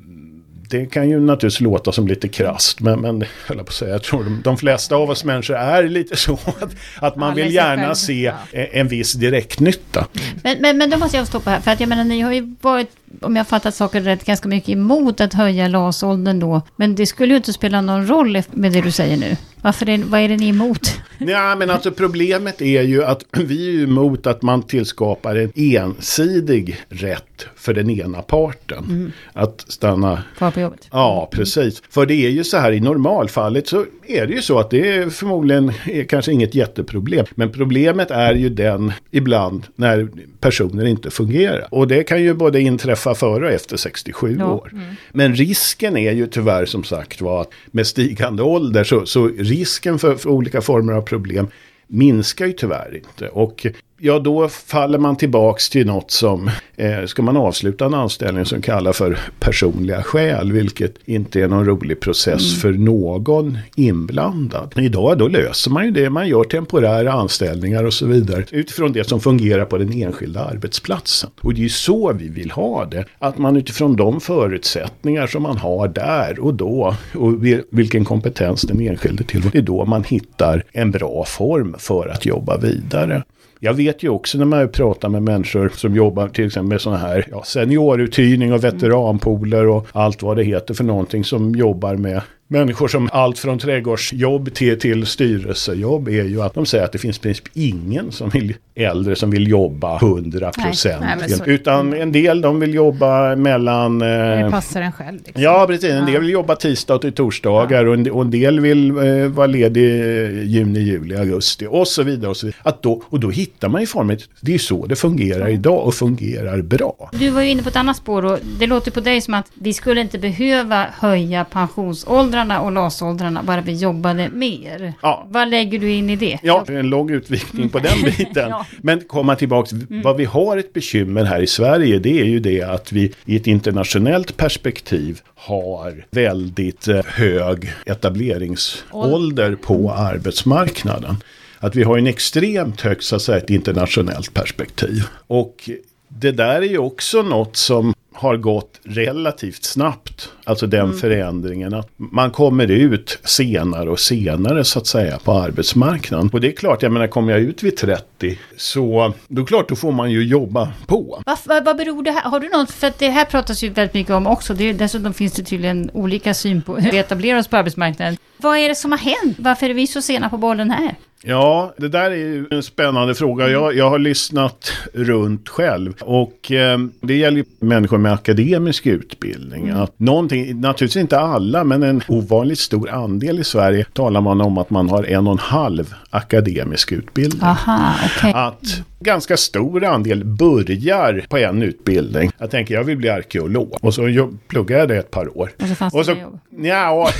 det 0.71 0.87
kan 0.87 1.11
ju 1.11 1.21
naturligtvis 1.21 1.61
låta 1.61 1.93
som 1.93 2.09
lite 2.09 2.29
krasst, 2.29 2.81
men, 2.81 3.01
men 3.01 3.25
jag 3.49 3.57
på 3.57 3.63
att 3.63 3.73
säga, 3.73 3.91
jag 3.91 4.03
tror 4.03 4.25
de, 4.25 4.41
de 4.45 4.57
flesta 4.57 4.97
av 4.97 5.11
oss 5.11 5.25
människor 5.25 5.57
är 5.57 5.89
lite 5.89 6.17
så 6.17 6.33
att, 6.33 6.75
att 7.01 7.17
man 7.17 7.35
vill 7.35 7.55
gärna 7.55 7.95
se 7.95 8.27
eh, 8.27 8.35
en 8.53 8.89
viss 8.89 9.13
direktnytta. 9.13 10.07
Men, 10.43 10.57
men, 10.61 10.79
men 10.79 10.91
då 10.91 10.97
måste 10.97 11.17
jag 11.17 11.27
stoppa 11.27 11.51
här, 11.51 11.61
för 11.61 11.71
att 11.71 11.81
jag 11.81 11.89
menar 11.89 12.05
ni 12.05 12.21
har 12.21 12.33
ju 12.33 12.55
varit, 12.61 12.91
om 13.21 13.37
jag 13.37 13.49
fattat 13.49 13.75
saker 13.75 14.01
rätt, 14.01 14.25
ganska 14.25 14.49
mycket 14.49 14.69
emot 14.69 15.21
att 15.21 15.35
höja 15.35 15.69
LAS-åldern 15.69 16.41
då. 16.41 16.63
Men 16.77 16.95
det 16.95 17.07
skulle 17.07 17.33
ju 17.33 17.37
inte 17.37 17.53
spela 17.53 17.81
någon 17.81 18.07
roll 18.07 18.43
med 18.51 18.73
det 18.73 18.81
du 18.81 18.91
säger 18.91 19.17
nu. 19.17 19.37
Varför 19.63 19.89
är, 19.89 19.99
vad 19.99 20.21
är 20.21 20.29
det 20.29 20.37
ni 20.37 20.45
är 20.45 20.51
emot? 20.51 21.01
Ja, 21.19 21.57
men 21.57 21.71
alltså 21.71 21.91
problemet 21.91 22.63
är 22.63 22.83
ju 22.83 23.05
att 23.05 23.25
vi 23.33 23.77
är 23.77 23.83
emot 23.83 24.27
att 24.27 24.43
man 24.43 24.63
tillskapar 24.63 25.37
en 25.37 25.53
ensidig 25.55 26.77
rätt 26.89 27.30
för 27.57 27.75
den 27.75 27.91
ena 27.91 28.23
parten. 28.23 29.13
Att 29.33 29.65
stanna 29.69 30.23
Kvar 30.37 30.51
på 30.51 30.61
jobbet? 30.61 30.89
Ja, 30.93 31.29
precis. 31.33 31.83
För 31.91 32.07
det 32.07 32.15
är 32.15 32.31
ju 32.31 32.45
så 32.45 32.57
här 32.57 32.73
i 32.73 32.81
normalfallet 32.81 33.69
så 33.69 33.85
är 34.07 34.27
det 34.27 34.33
ju 34.33 34.43
så 34.43 34.59
att 34.59 34.71
det 34.71 34.89
är 34.97 35.11
förmodligen 35.11 35.73
är 35.87 36.05
kanske 36.05 36.33
inget 36.33 36.55
jätteproblem. 36.55 37.27
Men 37.35 37.53
problemet 37.53 38.11
är 38.11 38.35
ju 38.35 38.49
den 38.49 38.93
ibland 39.11 39.67
när 39.77 40.09
personer 40.41 40.85
inte 40.85 41.11
fungerar. 41.11 41.67
Och 41.71 41.89
det 41.89 42.03
kan 42.05 42.23
ju 42.23 42.35
både 42.35 42.61
inträffa 42.61 43.15
före 43.15 43.47
och 43.47 43.53
efter 43.53 43.77
67 43.77 44.37
Ja. 44.39 44.53
år. 44.53 44.73
Men 45.13 45.35
risken 45.35 45.97
är 45.97 46.13
ju 46.13 46.27
tyvärr 46.27 46.67
som 46.67 46.85
sagt 46.85 47.21
var 47.21 47.41
att 47.41 47.51
med 47.67 47.87
stigande 47.87 48.43
ålder 48.43 48.85
så, 48.85 49.07
så 49.07 49.27
risken 49.29 49.99
för, 49.99 50.15
för 50.15 50.31
olika 50.31 50.61
former 50.61 50.93
av 50.93 51.03
problem 51.03 51.47
minskar 51.87 52.47
ju 52.47 52.53
tyvärr 52.53 52.97
inte. 52.97 53.29
Och 53.29 53.67
ja, 54.01 54.19
då 54.19 54.49
faller 54.49 54.99
man 54.99 55.17
tillbaks 55.17 55.69
till 55.71 55.87
något 55.87 56.11
som, 56.11 56.51
eh, 56.77 57.05
ska 57.07 57.23
man 57.23 57.37
avsluta 57.37 57.85
en 57.85 57.95
anställning 57.95 58.45
som 58.45 58.63
kallar 58.63 58.93
för 58.93 59.19
personliga 59.41 60.03
skäl, 60.03 60.53
vilket 60.53 60.95
inte 61.05 61.41
är 61.41 61.49
någon 61.49 61.65
rolig 61.65 62.01
process 62.01 62.61
för 62.61 62.73
någon 62.73 63.59
inblandad. 63.77 64.73
Idag 64.77 65.19
då 65.19 65.29
löser 65.29 65.71
man 65.71 65.85
ju 65.85 65.91
det, 65.91 66.11
man 66.11 66.29
gör 66.29 66.45
temporära 66.45 67.13
anställningar 67.13 67.85
och 67.85 67.95
så 67.95 68.07
vidare 68.07 68.45
utifrån 68.51 68.93
det 68.93 69.09
som 69.09 69.21
fungerar 69.21 69.65
på 69.65 69.79
den 69.79 69.93
enskilda 69.93 70.45
arbetsplatsen. 70.45 71.31
Och 71.41 71.55
det 71.55 71.61
är 71.61 71.63
ju 71.63 71.69
så 71.69 72.13
vi 72.13 72.29
vill 72.29 72.51
ha 72.51 72.85
det, 72.85 73.05
att 73.19 73.39
man 73.39 73.57
utifrån 73.57 73.97
de 73.97 74.21
förutsättningar 74.21 75.27
som 75.27 75.43
man 75.43 75.57
har 75.57 75.89
där 75.89 76.41
och 76.41 76.55
då 76.55 76.95
och 77.15 77.45
vil- 77.45 77.63
vilken 77.71 78.05
kompetens 78.05 78.63
den 78.63 78.81
enskilde 78.81 79.25
tillhör, 79.25 79.51
det 79.51 79.59
är 79.59 79.63
då 79.63 79.85
man 79.85 80.05
hittar 80.05 80.65
en 80.73 80.91
bra 80.91 81.25
form 81.25 81.77
för 81.79 82.09
att 82.09 82.27
jobba 82.27 82.57
vidare. 82.57 83.23
Jag 83.63 83.75
vet 83.75 84.03
ju 84.03 84.09
också 84.09 84.39
när 84.39 84.45
man 84.45 84.69
pratar 84.69 85.09
med 85.09 85.23
människor 85.23 85.69
som 85.69 85.95
jobbar 85.95 86.29
till 86.29 86.47
exempel 86.47 86.69
med 86.69 86.81
sådana 86.81 86.99
här 87.01 87.27
ja, 87.31 87.45
senioruthyrning 87.45 88.53
och 88.53 88.65
veteranpooler 88.65 89.67
och 89.67 89.87
allt 89.93 90.23
vad 90.23 90.37
det 90.37 90.45
heter 90.45 90.75
för 90.75 90.85
någonting 90.85 91.25
som 91.25 91.55
jobbar 91.55 91.97
med 91.97 92.23
människor 92.53 92.89
som 92.89 93.09
allt 93.13 93.39
från 93.39 93.59
trädgårdsjobb 93.59 94.55
till, 94.55 94.79
till 94.81 95.07
styrelsejobb 95.07 96.09
är 96.09 96.25
ju 96.25 96.43
att 96.43 96.55
de 96.55 96.67
säger 96.67 96.85
att 96.85 96.93
det 96.93 96.99
finns 96.99 97.19
princip 97.19 97.45
ingen 97.55 98.13
som 98.13 98.29
vill, 98.31 98.55
äldre 98.75 99.17
som 99.17 99.31
vill 99.31 99.49
jobba 99.49 99.99
100 99.99 100.51
procent. 100.51 101.01
Nej, 101.01 101.17
men 101.21 101.31
så- 101.31 101.45
Utan 101.45 101.95
en 101.95 102.13
del 102.13 102.41
de 102.41 102.61
vill 102.61 102.75
jobba 102.75 103.37
mellan... 103.37 103.99
Det 103.99 104.21
Eh, 104.41 104.51
passar 104.51 104.81
en 104.83 104.93
själv. 104.93 105.19
Liksom. 105.27 105.43
Ja, 105.43 105.65
precis. 105.69 105.91
En 105.91 106.05
del 106.05 106.15
Ja. 106.15 106.21
vill 106.21 106.31
jobba 106.31 106.57
tisdag 106.57 106.99
till 106.99 107.13
torsdagar 107.13 107.85
och, 107.87 107.95
en, 107.95 108.11
och 108.11 108.23
en 108.23 108.31
del 108.31 108.61
vill 108.61 108.91
eh, 108.91 109.27
vara 109.27 109.47
ledig 109.47 110.01
eh, 110.01 110.43
juni, 110.45 110.81
juli, 110.81 111.17
augusti 111.17 111.67
och 111.71 111.89
så 111.89 112.03
vidare. 112.03 112.31
Och, 112.31 112.37
så 112.37 112.47
vidare. 112.47 112.61
Att 112.63 112.83
då, 112.83 113.03
och 113.09 113.21
då 113.21 113.31
hittar 113.31 113.69
man 113.69 113.81
ju 113.81 113.87
formen. 113.87 114.19
Det 114.41 114.55
är 114.55 114.59
så 114.59 114.87
det 114.87 114.97
fungerar 114.97 115.49
idag 115.49 115.87
och 115.87 115.95
fungerar 115.95 116.63
bra. 116.63 117.11
Du 117.13 117.31
var 117.31 117.43
ju 117.43 117.49
inne 117.51 117.63
på 117.63 117.69
ett 117.69 117.77
annat 117.77 117.97
spår 117.97 118.25
och 118.25 118.39
det 118.59 118.67
låter 118.67 118.91
på 118.91 119.01
dig 119.01 119.21
som 119.21 119.35
att 119.35 119.47
vi 119.55 119.73
skulle 119.73 120.01
inte 120.01 120.19
behöva 120.19 120.87
höja 120.99 121.45
pensionsåldrarna 121.45 122.40
åldrarna 122.41 122.61
och 122.61 122.73
LAS-åldrarna, 122.73 123.43
bara 123.43 123.61
vi 123.61 123.73
jobbade 123.73 124.29
mer. 124.29 124.93
Ja. 125.03 125.27
Vad 125.31 125.49
lägger 125.49 125.79
du 125.79 125.91
in 125.91 126.11
i 126.11 126.17
det? 126.17 126.39
Ja, 126.43 126.65
det 126.67 126.75
är 126.75 126.79
en 126.79 126.91
lång 126.91 127.11
utvikning 127.11 127.69
på 127.69 127.79
den 127.79 128.03
biten. 128.05 128.49
Ja. 128.49 128.67
Men 128.79 129.01
komma 129.01 129.37
tillbaka, 129.37 129.77
vad 129.89 130.17
vi 130.17 130.25
har 130.25 130.57
ett 130.57 130.73
bekymmer 130.73 131.25
här 131.25 131.43
i 131.43 131.47
Sverige 131.47 131.99
det 131.99 132.21
är 132.21 132.25
ju 132.25 132.41
det 132.41 132.63
att 132.63 132.93
vi 132.93 133.13
i 133.25 133.37
ett 133.37 133.47
internationellt 133.47 134.37
perspektiv 134.37 135.21
har 135.35 136.05
väldigt 136.11 136.89
eh, 136.89 137.01
hög 137.07 137.73
etableringsålder 137.87 139.55
på 139.55 139.93
arbetsmarknaden. 139.93 141.17
Att 141.59 141.77
vi 141.77 141.83
har 141.83 141.99
en 141.99 142.07
extremt 142.07 142.81
högt, 142.81 143.05
så 143.05 143.17
att 143.17 143.23
säga, 143.23 143.39
ett 143.39 143.51
internationellt 143.51 144.35
perspektiv. 144.35 145.03
Och 145.27 145.71
det 146.09 146.33
där 146.33 146.63
är 146.63 146.69
ju 146.69 146.79
också 146.79 147.23
något 147.23 147.57
som 147.57 147.95
har 148.21 148.37
gått 148.37 148.81
relativt 148.85 149.65
snabbt. 149.65 150.33
Alltså 150.45 150.67
den 150.67 150.95
förändringen 150.95 151.75
att 151.75 151.89
man 151.97 152.31
kommer 152.31 152.71
ut 152.71 153.19
senare 153.25 153.91
och 153.91 154.01
senare 154.01 154.65
så 154.65 154.79
att 154.79 154.87
säga 154.87 155.19
på 155.19 155.33
arbetsmarknaden. 155.33 156.31
Och 156.33 156.41
det 156.41 156.49
är 156.49 156.53
klart, 156.53 156.83
jag 156.83 156.93
menar 156.93 157.07
kommer 157.07 157.33
jag 157.33 157.41
ut 157.41 157.63
vid 157.63 157.77
30 157.77 158.39
så 158.57 159.15
då 159.29 159.41
är 159.41 159.45
det 159.45 159.49
klart 159.49 159.69
då 159.69 159.77
får 159.77 159.93
man 159.93 160.11
ju 160.11 160.25
jobba 160.25 160.73
på. 160.87 161.23
Vad, 161.27 161.39
vad, 161.45 161.65
vad 161.65 161.77
beror 161.77 162.03
det 162.03 162.11
här? 162.11 162.23
Har 162.23 162.41
du 162.41 162.49
något? 162.49 162.71
För 162.71 162.87
att 162.87 162.99
det 162.99 163.09
här 163.09 163.25
pratas 163.25 163.63
ju 163.63 163.69
väldigt 163.69 163.95
mycket 163.95 164.13
om 164.13 164.27
också. 164.27 164.55
Det 164.55 164.73
dessutom 164.73 165.15
finns 165.15 165.33
det 165.33 165.43
tydligen 165.43 165.91
olika 165.93 166.35
syn 166.35 166.63
på 166.63 166.77
hur 166.77 166.91
vi 166.91 166.99
etablerar 166.99 167.39
oss 167.39 167.49
på 167.49 167.57
arbetsmarknaden. 167.57 168.17
Vad 168.37 168.59
är 168.59 168.69
det 168.69 168.75
som 168.75 168.93
har 168.93 168.99
hänt? 168.99 169.37
Varför 169.39 169.71
är 169.71 169.75
vi 169.75 169.87
så 169.87 170.03
sena 170.03 170.29
på 170.29 170.37
bollen 170.37 170.71
här? 170.71 170.95
Ja, 171.23 171.75
det 171.77 171.89
där 171.89 172.11
är 172.11 172.17
ju 172.17 172.47
en 172.51 172.63
spännande 172.63 173.15
fråga. 173.15 173.49
Jag, 173.49 173.75
jag 173.75 173.91
har 173.91 173.99
lyssnat 173.99 174.73
runt 174.93 175.49
själv. 175.49 175.95
Och 176.01 176.53
eh, 176.53 176.79
det 177.01 177.17
gäller 177.17 177.45
människor 177.59 177.99
med 177.99 178.13
akademisk 178.13 178.87
utbildning. 178.87 179.71
Att 179.71 179.99
någonting, 179.99 180.61
naturligtvis 180.61 181.01
inte 181.01 181.19
alla, 181.19 181.65
men 181.65 181.83
en 181.83 182.03
ovanligt 182.09 182.59
stor 182.59 182.91
andel 182.91 183.39
i 183.39 183.45
Sverige 183.45 183.85
talar 183.93 184.21
man 184.21 184.41
om 184.41 184.59
att 184.59 184.71
man 184.71 184.89
har 184.89 185.05
en 185.05 185.27
och 185.27 185.33
en 185.33 185.39
halv 185.39 185.95
akademisk 186.11 186.93
utbildning. 186.93 187.43
Aha, 187.43 187.95
okej. 188.05 188.33
Att 188.35 188.83
ganska 189.01 189.37
stor 189.37 189.85
andel 189.85 190.25
börjar 190.25 191.27
på 191.29 191.39
en 191.39 191.63
utbildning. 191.63 192.31
Jag 192.39 192.51
tänker 192.51 192.75
jag 192.75 192.85
vill 192.85 192.97
bli 192.97 193.09
arkeolog. 193.09 193.77
Och 193.81 193.95
så 193.95 194.33
pluggar 194.49 194.79
jag 194.79 194.89
det 194.89 194.97
ett 194.97 195.11
par 195.11 195.39
år. 195.39 195.51
Och 195.63 195.69
så 195.69 195.75
fanns 195.75 195.95
Och 195.95 196.01
det 196.01 196.05
så, 196.05 196.13
inga 196.13 196.25
jobb. 196.25 196.39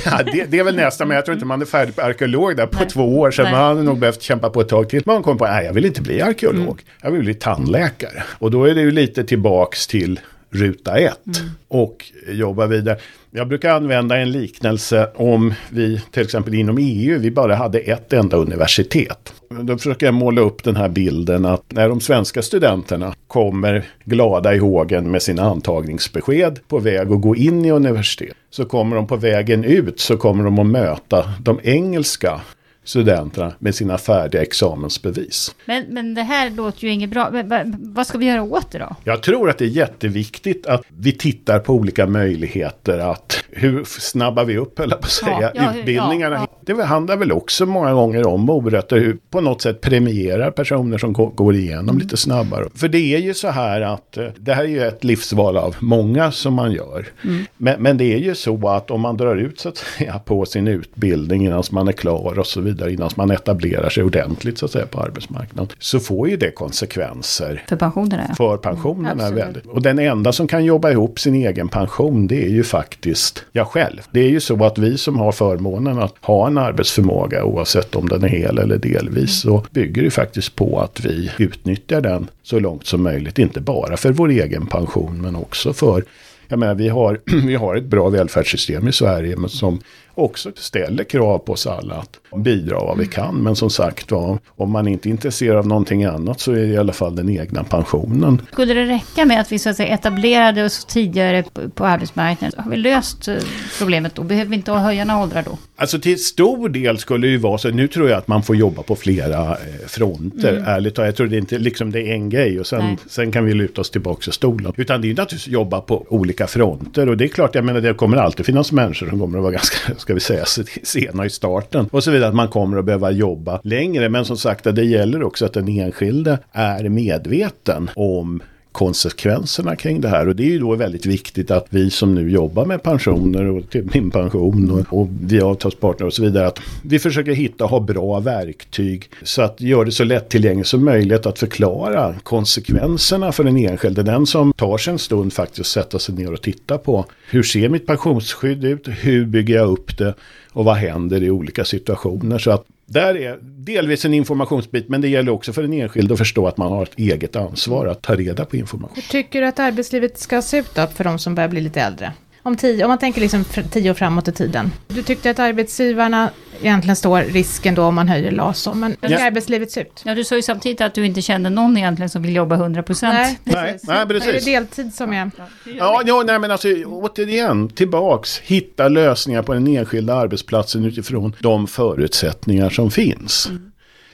ja, 0.05 0.19
det, 0.25 0.45
det 0.51 0.59
är 0.59 0.63
väl 0.63 0.75
nästa, 0.75 1.05
men 1.05 1.15
jag 1.15 1.25
tror 1.25 1.33
inte 1.33 1.45
man 1.45 1.61
är 1.61 1.65
färdig 1.65 1.95
på 1.95 2.01
arkeolog 2.01 2.57
där 2.57 2.65
på 2.65 2.79
Nej. 2.79 2.89
två 2.89 3.19
år. 3.19 3.31
Hade 3.45 3.90
nog 3.91 3.99
behövt 3.99 4.21
kämpa 4.21 4.49
på 4.49 4.61
ett 4.61 4.69
tag 4.69 4.89
till. 4.89 5.03
Man 5.05 5.23
kom 5.23 5.37
på, 5.37 5.45
nej 5.45 5.65
jag 5.65 5.73
vill 5.73 5.85
inte 5.85 6.01
bli 6.01 6.21
arkeolog. 6.21 6.61
Mm. 6.61 6.77
Jag 7.01 7.11
vill 7.11 7.21
bli 7.21 7.33
tandläkare. 7.33 8.23
Och 8.39 8.51
då 8.51 8.65
är 8.65 8.75
det 8.75 8.81
ju 8.81 8.91
lite 8.91 9.23
tillbaks 9.23 9.87
till 9.87 10.19
ruta 10.49 10.97
ett. 10.97 11.37
Mm. 11.39 11.49
Och 11.67 12.05
jobba 12.27 12.67
vidare. 12.67 12.97
Jag 13.31 13.47
brukar 13.47 13.69
använda 13.69 14.17
en 14.17 14.31
liknelse 14.31 15.09
om 15.15 15.53
vi 15.69 16.01
till 16.11 16.23
exempel 16.23 16.53
inom 16.53 16.77
EU, 16.79 17.19
vi 17.19 17.31
bara 17.31 17.55
hade 17.55 17.79
ett 17.79 18.13
enda 18.13 18.37
universitet. 18.37 19.33
Då 19.49 19.77
försöker 19.77 20.05
jag 20.05 20.13
måla 20.13 20.41
upp 20.41 20.63
den 20.63 20.75
här 20.75 20.89
bilden 20.89 21.45
att 21.45 21.63
när 21.67 21.89
de 21.89 22.01
svenska 22.01 22.41
studenterna 22.41 23.13
kommer 23.27 23.85
glada 24.03 24.55
i 24.55 24.57
hågen 24.57 25.11
med 25.11 25.21
sina 25.21 25.43
antagningsbesked 25.43 26.59
på 26.67 26.79
väg 26.79 27.11
att 27.11 27.21
gå 27.21 27.35
in 27.35 27.65
i 27.65 27.71
universitet. 27.71 28.35
Så 28.49 28.65
kommer 28.65 28.95
de 28.95 29.07
på 29.07 29.15
vägen 29.15 29.63
ut 29.63 29.99
så 29.99 30.17
kommer 30.17 30.43
de 30.43 30.59
att 30.59 30.65
möta 30.65 31.33
de 31.39 31.59
engelska 31.63 32.41
studenterna 32.83 33.53
med 33.59 33.75
sina 33.75 33.97
färdiga 33.97 34.41
examensbevis. 34.41 35.55
Men, 35.65 35.85
men 35.89 36.13
det 36.13 36.21
här 36.21 36.49
låter 36.49 36.83
ju 36.83 36.89
inget 36.93 37.09
bra. 37.09 37.29
Men, 37.45 37.75
vad- 37.79 38.07
ska 38.07 38.17
vi 38.17 38.25
göra 38.25 38.43
åt 38.43 38.71
det 38.71 38.77
då? 38.79 38.95
Jag 39.03 39.23
tror 39.23 39.49
att 39.49 39.57
det 39.57 39.65
är 39.65 39.69
jätteviktigt 39.69 40.65
att 40.67 40.81
vi 40.97 41.11
tittar 41.11 41.59
på 41.59 41.73
olika 41.73 42.07
möjligheter 42.07 42.99
att 42.99 43.43
hur 43.49 43.83
snabbar 43.83 44.45
vi 44.45 44.57
upp, 44.57 44.79
eller 44.79 44.95
på 44.95 45.05
att 45.05 45.19
Ja, 45.21 45.37
säga, 45.37 45.51
ja, 45.55 45.75
utbildningarna. 45.79 46.35
ja, 46.65 46.75
Det 46.75 46.83
handlar 46.83 47.17
väl 47.17 47.31
också 47.31 47.65
många 47.65 47.93
gånger 47.93 48.27
om 48.27 48.41
morötter, 48.41 48.97
hur 48.99 49.17
på 49.29 49.41
något 49.41 49.61
sätt 49.61 49.81
premierar 49.81 50.51
personer 50.51 50.97
som 50.97 51.13
gå- 51.13 51.29
går 51.35 51.55
igenom 51.55 51.89
Mm. 51.89 51.97
lite 51.97 52.17
snabbare. 52.17 52.65
För 52.75 52.87
det 52.87 52.97
är 53.15 53.17
ju 53.19 53.33
så 53.33 53.47
här 53.49 53.81
att 53.81 54.17
eh, 54.17 54.25
det 54.37 54.53
här 54.53 54.63
är 54.63 54.67
ju 54.67 54.81
ett 54.83 55.03
livsval 55.03 55.57
av 55.57 55.75
många 55.79 56.31
som 56.31 56.53
man 56.53 56.71
gör. 56.71 57.07
Mm. 57.23 57.45
Men, 57.57 57.81
men 57.81 57.97
det 57.97 58.13
är 58.13 58.17
ju 58.17 58.35
så 58.35 58.67
att 58.69 58.91
om 58.91 59.01
man 59.01 59.17
drar 59.17 59.35
ut 59.35 59.59
så 59.59 59.69
att 59.69 59.77
säga 59.77 60.19
på 60.25 60.45
sin 60.45 60.67
utbildning 60.67 61.45
innan 61.45 61.63
man 61.71 61.87
är 61.87 61.91
klar 61.91 62.39
och 62.39 62.47
så 62.47 62.61
vidare, 62.61 62.80
innan 62.89 63.09
man 63.15 63.31
etablerar 63.31 63.89
sig 63.89 64.03
ordentligt 64.03 64.57
så 64.57 64.65
att 64.65 64.71
säga 64.71 64.85
på 64.85 64.99
arbetsmarknaden, 64.99 65.75
så 65.79 65.99
får 65.99 66.29
ju 66.29 66.37
det 66.37 66.51
konsekvenser 66.51 67.63
För 67.69 67.75
pensionerna? 67.75 68.25
ja. 68.29 68.35
för 68.35 68.57
pensionerna. 68.57 69.23
Mm, 69.23 69.35
väldigt. 69.35 69.65
Och 69.65 69.81
den 69.81 69.99
enda 69.99 70.31
som 70.31 70.47
kan 70.47 70.65
jobba 70.65 70.91
ihop 70.91 71.19
sin 71.19 71.35
egen 71.35 71.67
pension 71.67 72.27
det 72.27 72.45
är 72.45 72.49
ju 72.49 72.63
faktiskt 72.63 73.43
jag 73.51 73.67
själv. 73.67 74.01
Det 74.11 74.19
är 74.19 74.29
ju 74.29 74.39
så 74.39 74.65
att 74.65 74.77
vi 74.77 74.97
som 74.97 75.19
har 75.19 75.31
förmånen 75.31 75.99
att 75.99 76.15
ha 76.21 76.47
en 76.47 76.57
arbetsförmåga 76.57 77.43
oavsett 77.43 77.95
om 77.95 78.09
den 78.09 78.23
är 78.23 78.27
hel 78.27 78.57
eller 78.57 78.77
delvis 78.77 79.41
så 79.41 79.65
bygger 79.71 80.03
det 80.03 80.11
faktiskt 80.11 80.55
på 80.55 80.79
att 80.79 81.05
vi 81.05 81.31
utnyttjar 81.37 82.01
den 82.01 82.27
så 82.43 82.59
långt 82.59 82.85
som 82.87 83.03
möjligt. 83.03 83.39
Inte 83.39 83.61
bara 83.61 83.97
för 83.97 84.11
vår 84.11 84.29
egen 84.29 84.65
pension 84.65 85.21
men 85.21 85.35
också 85.35 85.73
för 85.73 86.03
jag 86.51 86.59
menar, 86.59 86.75
vi 86.75 86.89
har, 86.89 87.19
vi 87.45 87.55
har 87.55 87.75
ett 87.75 87.85
bra 87.85 88.09
välfärdssystem 88.09 88.87
i 88.87 88.91
Sverige 88.91 89.35
men 89.35 89.49
som 89.49 89.79
också 90.15 90.51
ställer 90.55 91.03
krav 91.03 91.37
på 91.37 91.53
oss 91.53 91.67
alla 91.67 91.95
att 91.95 92.19
bidra 92.35 92.79
vad 92.79 92.97
vi 92.97 93.05
kan. 93.05 93.35
Men 93.35 93.55
som 93.55 93.69
sagt 93.69 94.11
var, 94.11 94.39
om 94.49 94.71
man 94.71 94.87
inte 94.87 95.09
är 95.09 95.11
intresserad 95.11 95.57
av 95.57 95.67
någonting 95.67 96.03
annat 96.03 96.39
så 96.39 96.51
är 96.51 96.55
det 96.55 96.65
i 96.65 96.77
alla 96.77 96.93
fall 96.93 97.15
den 97.15 97.29
egna 97.29 97.63
pensionen. 97.63 98.41
Skulle 98.51 98.73
det 98.73 98.85
räcka 98.85 99.25
med 99.25 99.41
att 99.41 99.51
vi 99.51 99.59
så 99.59 99.69
att 99.69 99.77
säga 99.77 99.93
etablerade 99.93 100.65
oss 100.65 100.85
tidigare 100.85 101.43
på, 101.43 101.69
på 101.69 101.85
arbetsmarknaden? 101.85 102.63
Har 102.63 102.71
vi 102.71 102.77
löst 102.77 103.27
eh, 103.27 103.35
problemet 103.77 104.15
då? 104.15 104.23
Behöver 104.23 104.49
vi 104.49 104.55
inte 104.55 104.71
höja 104.71 105.05
några 105.05 105.23
åldrar 105.23 105.43
då? 105.43 105.57
Alltså 105.75 105.99
till 105.99 106.23
stor 106.23 106.69
del 106.69 106.97
skulle 106.97 107.27
det 107.27 107.31
ju 107.31 107.37
vara 107.37 107.57
så, 107.57 107.69
nu 107.69 107.87
tror 107.87 108.09
jag 108.09 108.17
att 108.17 108.27
man 108.27 108.43
får 108.43 108.55
jobba 108.55 108.83
på 108.83 108.95
flera 108.95 109.51
eh, 109.51 109.57
fronter, 109.87 110.63
ärligt 110.67 110.95
talat. 110.95 111.07
Jag 111.07 111.15
tror 111.15 111.27
det 111.27 111.35
är 111.35 111.39
inte 111.39 111.59
liksom 111.59 111.91
det 111.91 112.01
är 112.01 112.13
en 112.13 112.29
grej 112.29 112.59
och 112.59 112.67
sen, 112.67 112.85
Nej. 112.85 112.97
sen 113.09 113.31
kan 113.31 113.45
vi 113.45 113.53
luta 113.53 113.81
oss 113.81 113.89
tillbaka 113.89 114.29
i 114.29 114.33
stolen. 114.33 114.73
Utan 114.77 115.01
det 115.01 115.07
är 115.07 115.09
ju 115.09 115.15
naturligtvis 115.15 115.47
att 115.47 115.53
jobba 115.53 115.81
på 115.81 116.05
olika 116.09 116.47
fronter 116.47 117.09
och 117.09 117.17
det 117.17 117.23
är 117.23 117.27
klart, 117.27 117.55
jag 117.55 117.65
menar 117.65 117.81
det 117.81 117.93
kommer 117.93 118.17
alltid 118.17 118.45
finnas 118.45 118.71
människor 118.71 119.09
som 119.09 119.19
kommer 119.19 119.37
att 119.37 119.43
vara 119.43 119.51
ganska, 119.61 119.93
ska 120.01 120.13
vi 120.13 120.19
säga, 120.19 120.45
sena 120.83 121.25
i 121.25 121.29
starten. 121.29 121.89
Och 121.91 122.03
så 122.03 122.11
vidare, 122.11 122.29
att 122.29 122.35
man 122.35 122.47
kommer 122.47 122.77
att 122.77 122.85
behöva 122.85 123.11
jobba 123.11 123.61
längre. 123.63 124.09
Men 124.09 124.25
som 124.25 124.37
sagt, 124.37 124.63
det 124.63 124.83
gäller 124.83 125.23
också 125.23 125.45
att 125.45 125.53
den 125.53 125.67
enskilde 125.67 126.39
är 126.51 126.89
medveten 126.89 127.89
om 127.95 128.41
konsekvenserna 128.71 129.75
kring 129.75 130.01
det 130.01 130.09
här. 130.09 130.27
Och 130.27 130.35
det 130.35 130.43
är 130.43 130.49
ju 130.49 130.59
då 130.59 130.75
väldigt 130.75 131.05
viktigt 131.05 131.51
att 131.51 131.65
vi 131.69 131.89
som 131.89 132.15
nu 132.15 132.31
jobbar 132.31 132.65
med 132.65 132.83
pensioner 132.83 133.45
och 133.45 133.69
till 133.69 133.89
min 133.93 134.11
pension 134.11 134.71
och, 134.71 134.99
och 134.99 135.07
vi 135.21 135.41
avtalspartner 135.41 136.07
och 136.07 136.13
så 136.13 136.23
vidare. 136.23 136.47
Att 136.47 136.59
vi 136.83 136.99
försöker 136.99 137.31
hitta 137.31 137.63
och 137.63 137.69
ha 137.69 137.79
bra 137.79 138.19
verktyg 138.19 139.09
så 139.23 139.41
att 139.41 139.61
göra 139.61 139.83
det 139.83 139.91
så 139.91 140.03
lättillgängligt 140.03 140.67
som 140.67 140.85
möjligt 140.85 141.25
att 141.25 141.39
förklara 141.39 142.15
konsekvenserna 142.23 143.31
för 143.31 143.43
den 143.43 143.57
enskilde. 143.57 144.03
Den 144.03 144.25
som 144.25 144.53
tar 144.53 144.77
sig 144.77 144.91
en 144.91 144.99
stund 144.99 145.33
faktiskt 145.33 145.71
sätta 145.71 145.99
sig 145.99 146.15
ner 146.15 146.33
och 146.33 146.41
titta 146.41 146.77
på 146.77 147.05
hur 147.29 147.43
ser 147.43 147.69
mitt 147.69 147.85
pensionsskydd 147.85 148.65
ut? 148.65 148.87
Hur 148.87 149.25
bygger 149.25 149.55
jag 149.55 149.69
upp 149.69 149.97
det? 149.97 150.13
Och 150.53 150.65
vad 150.65 150.75
händer 150.75 151.23
i 151.23 151.29
olika 151.29 151.65
situationer? 151.65 152.37
Så 152.37 152.51
att 152.51 152.65
där 152.91 153.17
är 153.17 153.39
delvis 153.41 154.05
en 154.05 154.13
informationsbit, 154.13 154.89
men 154.89 155.01
det 155.01 155.07
gäller 155.07 155.31
också 155.31 155.53
för 155.53 155.61
den 155.61 155.73
enskilde 155.73 156.13
att 156.13 156.17
förstå 156.17 156.47
att 156.47 156.57
man 156.57 156.71
har 156.71 156.83
ett 156.83 156.99
eget 156.99 157.35
ansvar 157.35 157.87
att 157.87 158.01
ta 158.01 158.15
reda 158.15 158.45
på 158.45 158.57
information. 158.57 158.95
Hur 158.95 159.01
tycker 159.01 159.41
du 159.41 159.47
att 159.47 159.59
arbetslivet 159.59 160.19
ska 160.19 160.41
se 160.41 160.57
ut 160.57 160.75
då 160.75 160.87
för 160.87 161.03
de 161.03 161.19
som 161.19 161.35
börjar 161.35 161.49
bli 161.49 161.61
lite 161.61 161.81
äldre? 161.81 162.13
Om, 162.43 162.57
tio, 162.57 162.83
om 162.85 162.89
man 162.89 162.97
tänker 162.97 163.21
liksom 163.21 163.43
tio 163.71 163.89
år 163.89 163.93
framåt 163.93 164.27
i 164.27 164.31
tiden. 164.31 164.71
Du 164.87 165.03
tyckte 165.03 165.29
att 165.31 165.39
arbetsgivarna 165.39 166.29
egentligen 166.61 166.95
står 166.95 167.21
risken 167.21 167.75
då 167.75 167.83
om 167.83 167.95
man 167.95 168.07
höjer 168.07 168.31
LAS. 168.31 168.67
om, 168.67 168.79
Men 168.79 168.95
hur 169.01 169.09
ska 169.09 169.19
Ja. 169.19 169.25
arbetslivet 169.27 169.71
se 169.71 169.81
ut? 169.81 170.01
Ja, 170.05 170.15
du 170.15 170.23
sa 170.23 170.35
ju 170.35 170.41
samtidigt 170.41 170.81
att 170.81 170.93
du 170.93 171.05
inte 171.05 171.21
kände 171.21 171.49
någon 171.49 171.77
egentligen 171.77 172.09
som 172.09 172.21
vill 172.21 172.35
jobba 172.35 172.55
100 172.55 172.83
procent. 172.83 173.13
Nej, 173.13 173.39
Nej, 173.43 173.55
precis. 173.73 173.87
nej, 173.87 174.05
precis. 174.07 174.29
Är 174.29 174.33
det 174.33 174.39
deltid 174.45 174.93
som 174.93 175.13
är... 175.13 175.31
Ja, 175.77 176.01
ja 176.05 176.23
nej, 176.27 176.39
men 176.39 176.51
alltså 176.51 176.67
återigen, 176.85 177.69
tillbaks, 177.69 178.39
hitta 178.39 178.87
lösningar 178.87 179.41
på 179.43 179.53
den 179.53 179.67
enskilda 179.67 180.15
arbetsplatsen 180.15 180.85
utifrån 180.85 181.35
de 181.39 181.67
förutsättningar 181.67 182.69
som 182.69 182.91
finns. 182.91 183.49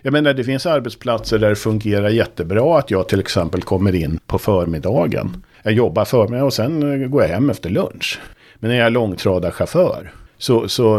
Jag 0.02 0.14
menar, 0.14 0.34
det 0.34 0.44
finns 0.44 0.66
arbetsplatser 0.66 1.40
där 1.40 1.50
det 1.50 1.56
fungerar 1.56 2.10
jättebra 2.10 2.80
att 2.80 2.92
jag 2.92 3.10
till 3.10 3.20
exempel 3.20 3.62
kommer 3.62 3.96
in 3.96 4.20
på 4.28 4.40
förmiddagen. 4.40 5.44
Jag 5.64 5.74
jobbar 5.74 6.06
förmiddag 6.06 6.44
och 6.44 6.54
sen 6.54 7.02
eh, 7.04 7.08
går 7.08 7.22
jag 7.22 7.30
hem 7.30 7.50
efter 7.50 7.70
lunch. 7.70 8.20
Men 8.60 8.70
när 8.72 8.78
jag 8.78 8.86
är 8.86 8.90
långtradarchaufför 8.92 10.12
så, 10.38 10.68
så 10.68 10.98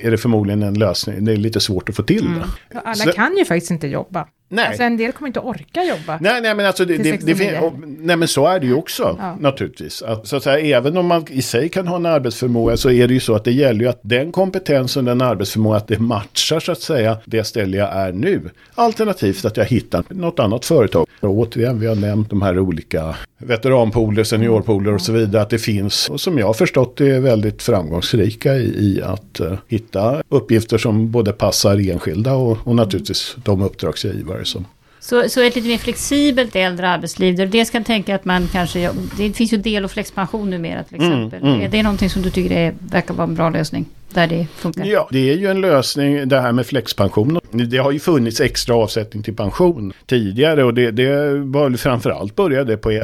är 0.00 0.10
det 0.10 0.18
förmodligen 0.18 0.62
en 0.62 0.74
lösning, 0.78 1.24
det 1.24 1.32
är 1.32 1.36
lite 1.36 1.60
svårt 1.60 1.88
att 1.88 1.96
få 1.96 2.02
till 2.02 2.24
det. 2.24 2.44
Ja, 2.74 2.80
Alla 2.84 2.94
Så- 2.94 3.12
kan 3.12 3.36
ju 3.36 3.44
faktiskt 3.44 3.70
inte 3.70 3.86
jobba. 3.88 4.26
Nej. 4.52 4.66
Alltså 4.66 4.82
en 4.82 4.96
del 4.96 5.12
kommer 5.12 5.26
inte 5.26 5.40
orka 5.40 5.84
jobba. 5.84 6.18
Nej, 6.20 6.40
nej, 6.40 6.54
men 6.54 6.66
alltså 6.66 6.84
det, 6.84 6.96
det, 6.96 7.02
det, 7.02 7.10
69. 7.10 7.58
och, 7.62 7.72
nej, 7.86 8.16
men 8.16 8.28
så 8.28 8.46
är 8.46 8.60
det 8.60 8.66
ju 8.66 8.74
också 8.74 9.16
Ja. 9.18 9.36
naturligtvis. 9.40 10.02
Att, 10.02 10.26
så 10.28 10.36
att 10.36 10.42
säga, 10.42 10.76
även 10.78 10.96
om 10.96 11.06
man 11.06 11.24
i 11.30 11.42
sig 11.42 11.68
kan 11.68 11.88
ha 11.88 11.96
en 11.96 12.06
arbetsförmåga 12.06 12.76
så 12.76 12.90
är 12.90 13.08
det 13.08 13.14
ju 13.14 13.20
så 13.20 13.34
att 13.34 13.44
det 13.44 13.52
gäller 13.52 13.80
ju 13.80 13.88
att 13.88 14.00
den 14.02 14.32
kompetensen, 14.32 15.04
den 15.04 15.20
arbetsförmåga, 15.20 15.76
att 15.76 15.88
det 15.88 15.98
matchar 15.98 16.60
så 16.60 16.72
att 16.72 16.80
säga 16.80 17.16
det 17.24 17.44
ställe 17.44 17.76
jag 17.76 17.96
är 17.96 18.12
nu. 18.12 18.50
Alternativt 18.74 19.44
att 19.44 19.56
jag 19.56 19.64
hittar 19.64 20.04
något 20.08 20.38
annat 20.38 20.64
företag. 20.64 21.06
Och 21.20 21.30
återigen, 21.30 21.80
vi 21.80 21.86
har 21.86 21.94
nämnt 21.94 22.30
de 22.30 22.42
här 22.42 22.58
olika 22.58 23.16
veteranpooler, 23.38 24.24
seniorpooler 24.24 24.94
och 24.94 25.00
så 25.00 25.12
vidare. 25.12 25.42
Att 25.42 25.50
det 25.50 25.58
finns, 25.58 26.08
och 26.08 26.20
som 26.20 26.38
jag 26.38 26.46
har 26.46 26.54
förstått 26.54 26.96
det, 26.96 27.10
är 27.10 27.20
väldigt 27.20 27.62
framgångsrika 27.62 28.54
i, 28.54 28.64
i 28.64 29.02
att 29.02 29.40
eh, 29.40 29.52
hitta 29.68 30.22
uppgifter 30.28 30.78
som 30.78 31.10
både 31.10 31.32
passar 31.32 31.90
enskilda 31.90 32.34
och, 32.34 32.58
och 32.64 32.76
naturligtvis 32.76 33.36
de 33.44 33.62
uppdragsgivare 33.62 34.39
som 34.44 34.66
Så, 35.00 35.28
så 35.28 35.40
ett 35.40 35.56
lite 35.56 35.68
mer 35.68 35.78
flexibelt 35.78 36.56
äldre 36.56 36.88
arbetsliv, 36.88 37.36
där 37.36 37.46
du 37.46 37.52
dels 37.52 37.70
kan 37.70 37.84
tänka 37.84 38.14
att 38.14 38.24
man 38.24 38.48
kanske... 38.52 38.90
Det 39.16 39.32
finns 39.32 39.52
ju 39.52 39.56
del 39.56 39.84
och 39.84 39.90
flexpension 39.90 40.50
numera 40.50 40.84
till 40.84 40.96
Mm, 40.96 41.12
exempel. 41.12 41.42
mm. 41.48 41.60
Är 41.60 41.68
det 41.68 41.82
någonting 41.82 42.10
som 42.10 42.22
du 42.22 42.30
tycker 42.30 42.56
är, 42.56 42.74
verkar 42.90 43.14
vara 43.14 43.28
en 43.28 43.34
bra 43.34 43.50
lösning? 43.50 43.86
Där 44.14 44.26
det 44.26 44.46
funkar? 44.54 44.84
Ja, 44.84 45.08
det 45.10 45.30
är 45.30 45.36
ju 45.36 45.46
en 45.46 45.60
lösning 45.60 46.28
det 46.28 46.40
här 46.40 46.52
med 46.52 46.66
flexpension. 46.66 47.38
Det 47.50 47.76
har 47.78 47.90
ju 47.90 47.98
funnits 47.98 48.40
extra 48.40 48.74
avsättning 48.74 49.22
till 49.22 49.36
pension 49.36 49.92
tidigare 50.06 50.64
och 50.64 50.74
det, 50.74 50.90
det 50.90 51.34
var 51.38 51.70
framförallt 51.70 52.36
började 52.36 52.76
på, 52.76 52.90
eh, 52.90 53.00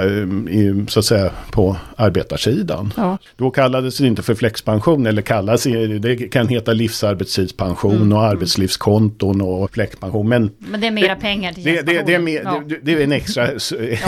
så 0.89 0.99
att 0.99 1.05
säga, 1.05 1.31
på 1.51 1.77
arbetarsidan. 1.97 2.93
Ja. 2.97 3.19
Då 3.37 3.51
kallades 3.51 3.99
det 3.99 4.07
inte 4.07 4.23
för 4.23 4.35
flexpension 4.35 5.07
eller 5.07 5.23
kallas 5.23 5.63
det 6.01 6.17
kan 6.33 6.49
heta 6.49 6.73
livsarbetstidspension 6.73 7.97
Mm. 7.97 8.13
och 8.13 8.23
arbetslivskonton 8.25 9.41
och 9.41 9.71
flexpension. 9.75 10.29
Men 10.29 10.51
Men 10.59 10.81
det 10.81 10.87
är 10.87 10.91
mera 10.91 11.17
pengar 11.17 11.53
till 11.53 11.65
det, 11.65 11.83
det, 11.83 12.03
det, 12.07 12.15
är 12.15 12.19
mer, 12.19 12.41
Ja. 12.45 12.63
det, 12.67 12.79
det 12.83 12.93
är 12.95 13.01
en 13.05 13.13
extra, 13.13 13.49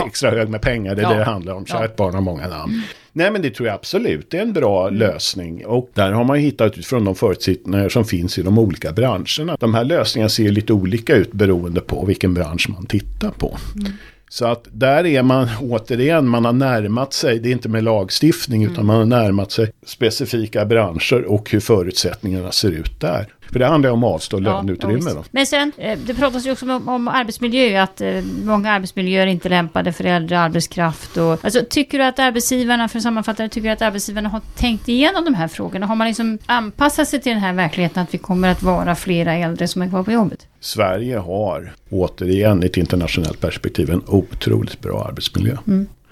extra 0.05 0.29
hög 0.31 0.49
med 0.49 0.61
pengar, 0.61 0.95
det 0.95 1.01
är 1.01 1.03
Ja. 1.03 1.09
det 1.09 1.17
det 1.17 1.23
handlar 1.23 1.53
om. 1.53 1.65
Kärt 1.65 1.95
barn 1.95 2.13
har 2.13 2.21
många 2.21 2.47
namn. 2.47 2.81
Nej 3.13 3.31
men 3.31 3.41
det 3.41 3.49
tror 3.49 3.67
jag 3.67 3.75
absolut 3.75 4.33
är 4.33 4.41
en 4.41 4.53
bra 4.53 4.87
Mm. 4.87 4.99
lösning. 4.99 5.65
Och 5.65 5.89
där 5.93 6.11
har 6.11 6.23
man 6.23 6.37
hittat 6.37 6.77
utifrån 6.77 7.05
de 7.05 7.15
förutsättningar 7.15 7.89
som 7.89 8.05
finns 8.05 8.37
i 8.37 8.41
de 8.41 8.57
olika 8.59 8.91
branscherna. 8.91 9.57
De 9.59 9.73
här 9.73 9.83
lösningarna 9.83 10.29
ser 10.29 10.51
lite 10.51 10.73
olika 10.73 11.15
ut 11.15 11.31
beroende 11.31 11.81
på 11.81 12.05
vilken 12.05 12.33
bransch 12.33 12.69
man 12.69 12.85
tittar 12.85 13.31
på. 13.31 13.57
Mm. 13.75 13.91
Så 14.31 14.45
att 14.45 14.67
där 14.71 15.05
är 15.05 15.23
man 15.23 15.47
återigen, 15.61 16.27
man 16.27 16.45
har 16.45 16.53
närmat 16.53 17.13
sig, 17.13 17.39
det 17.39 17.49
är 17.49 17.51
inte 17.51 17.69
med 17.69 17.83
lagstiftning 17.83 18.63
utan 18.63 18.85
man 18.85 18.95
har 18.97 19.05
närmat 19.05 19.51
sig 19.51 19.71
specifika 19.85 20.65
branscher 20.65 21.23
och 21.25 21.51
hur 21.51 21.59
förutsättningarna 21.59 22.51
ser 22.51 22.71
ut 22.71 22.99
där. 22.99 23.27
För 23.51 23.59
det 23.59 23.65
handlar 23.65 23.89
ju 23.89 23.93
om 23.93 24.03
avstå 24.03 24.39
löneutrymme. 24.39 25.11
ja. 25.15 25.23
Men 25.31 25.45
sen, 25.45 25.71
eh, 25.77 25.99
det 26.05 26.13
pratas 26.13 26.47
ju 26.47 26.51
också 26.51 26.65
om, 26.65 26.89
om 26.89 27.07
arbetsmiljö, 27.07 27.83
att 27.83 28.01
eh, 28.01 28.21
många 28.43 28.71
arbetsmiljöer 28.71 29.27
är 29.27 29.31
inte 29.31 29.49
lämpade 29.49 29.93
för 29.93 30.03
äldre 30.03 30.39
arbetskraft. 30.39 31.17
Och, 31.17 31.45
alltså, 31.45 31.59
tycker 31.69 31.97
du 31.97 32.03
att 32.03 32.19
arbetsgivarna, 32.19 32.87
för 32.87 32.97
att 32.97 33.03
sammanfatta 33.03 33.43
det, 33.43 33.49
tycker 33.49 33.67
du 33.67 33.73
att 33.73 33.81
arbetsgivarna 33.81 34.29
har 34.29 34.41
tänkt 34.55 34.89
igenom 34.89 35.25
de 35.25 35.33
här 35.33 35.47
frågorna? 35.47 35.85
Har 35.85 35.95
man 35.95 36.07
liksom 36.07 36.37
anpassat 36.45 37.07
sig 37.07 37.21
till 37.21 37.31
den 37.31 37.41
här 37.41 37.53
verkligheten 37.53 38.03
att 38.03 38.13
vi 38.13 38.17
kommer 38.17 38.49
att 38.49 38.63
vara 38.63 38.95
flera 38.95 39.33
äldre 39.33 39.67
som 39.67 39.81
är 39.81 39.89
kvar 39.89 40.03
på 40.03 40.11
jobbet? 40.11 40.47
Sverige 40.59 41.17
har 41.17 41.73
återigen 41.89 42.63
i 42.63 42.65
ett 42.65 42.77
internationellt 42.77 43.41
perspektiv 43.41 43.89
en 43.89 44.03
otroligt 44.07 44.81
bra 44.81 45.05
arbetsmiljö. 45.09 45.57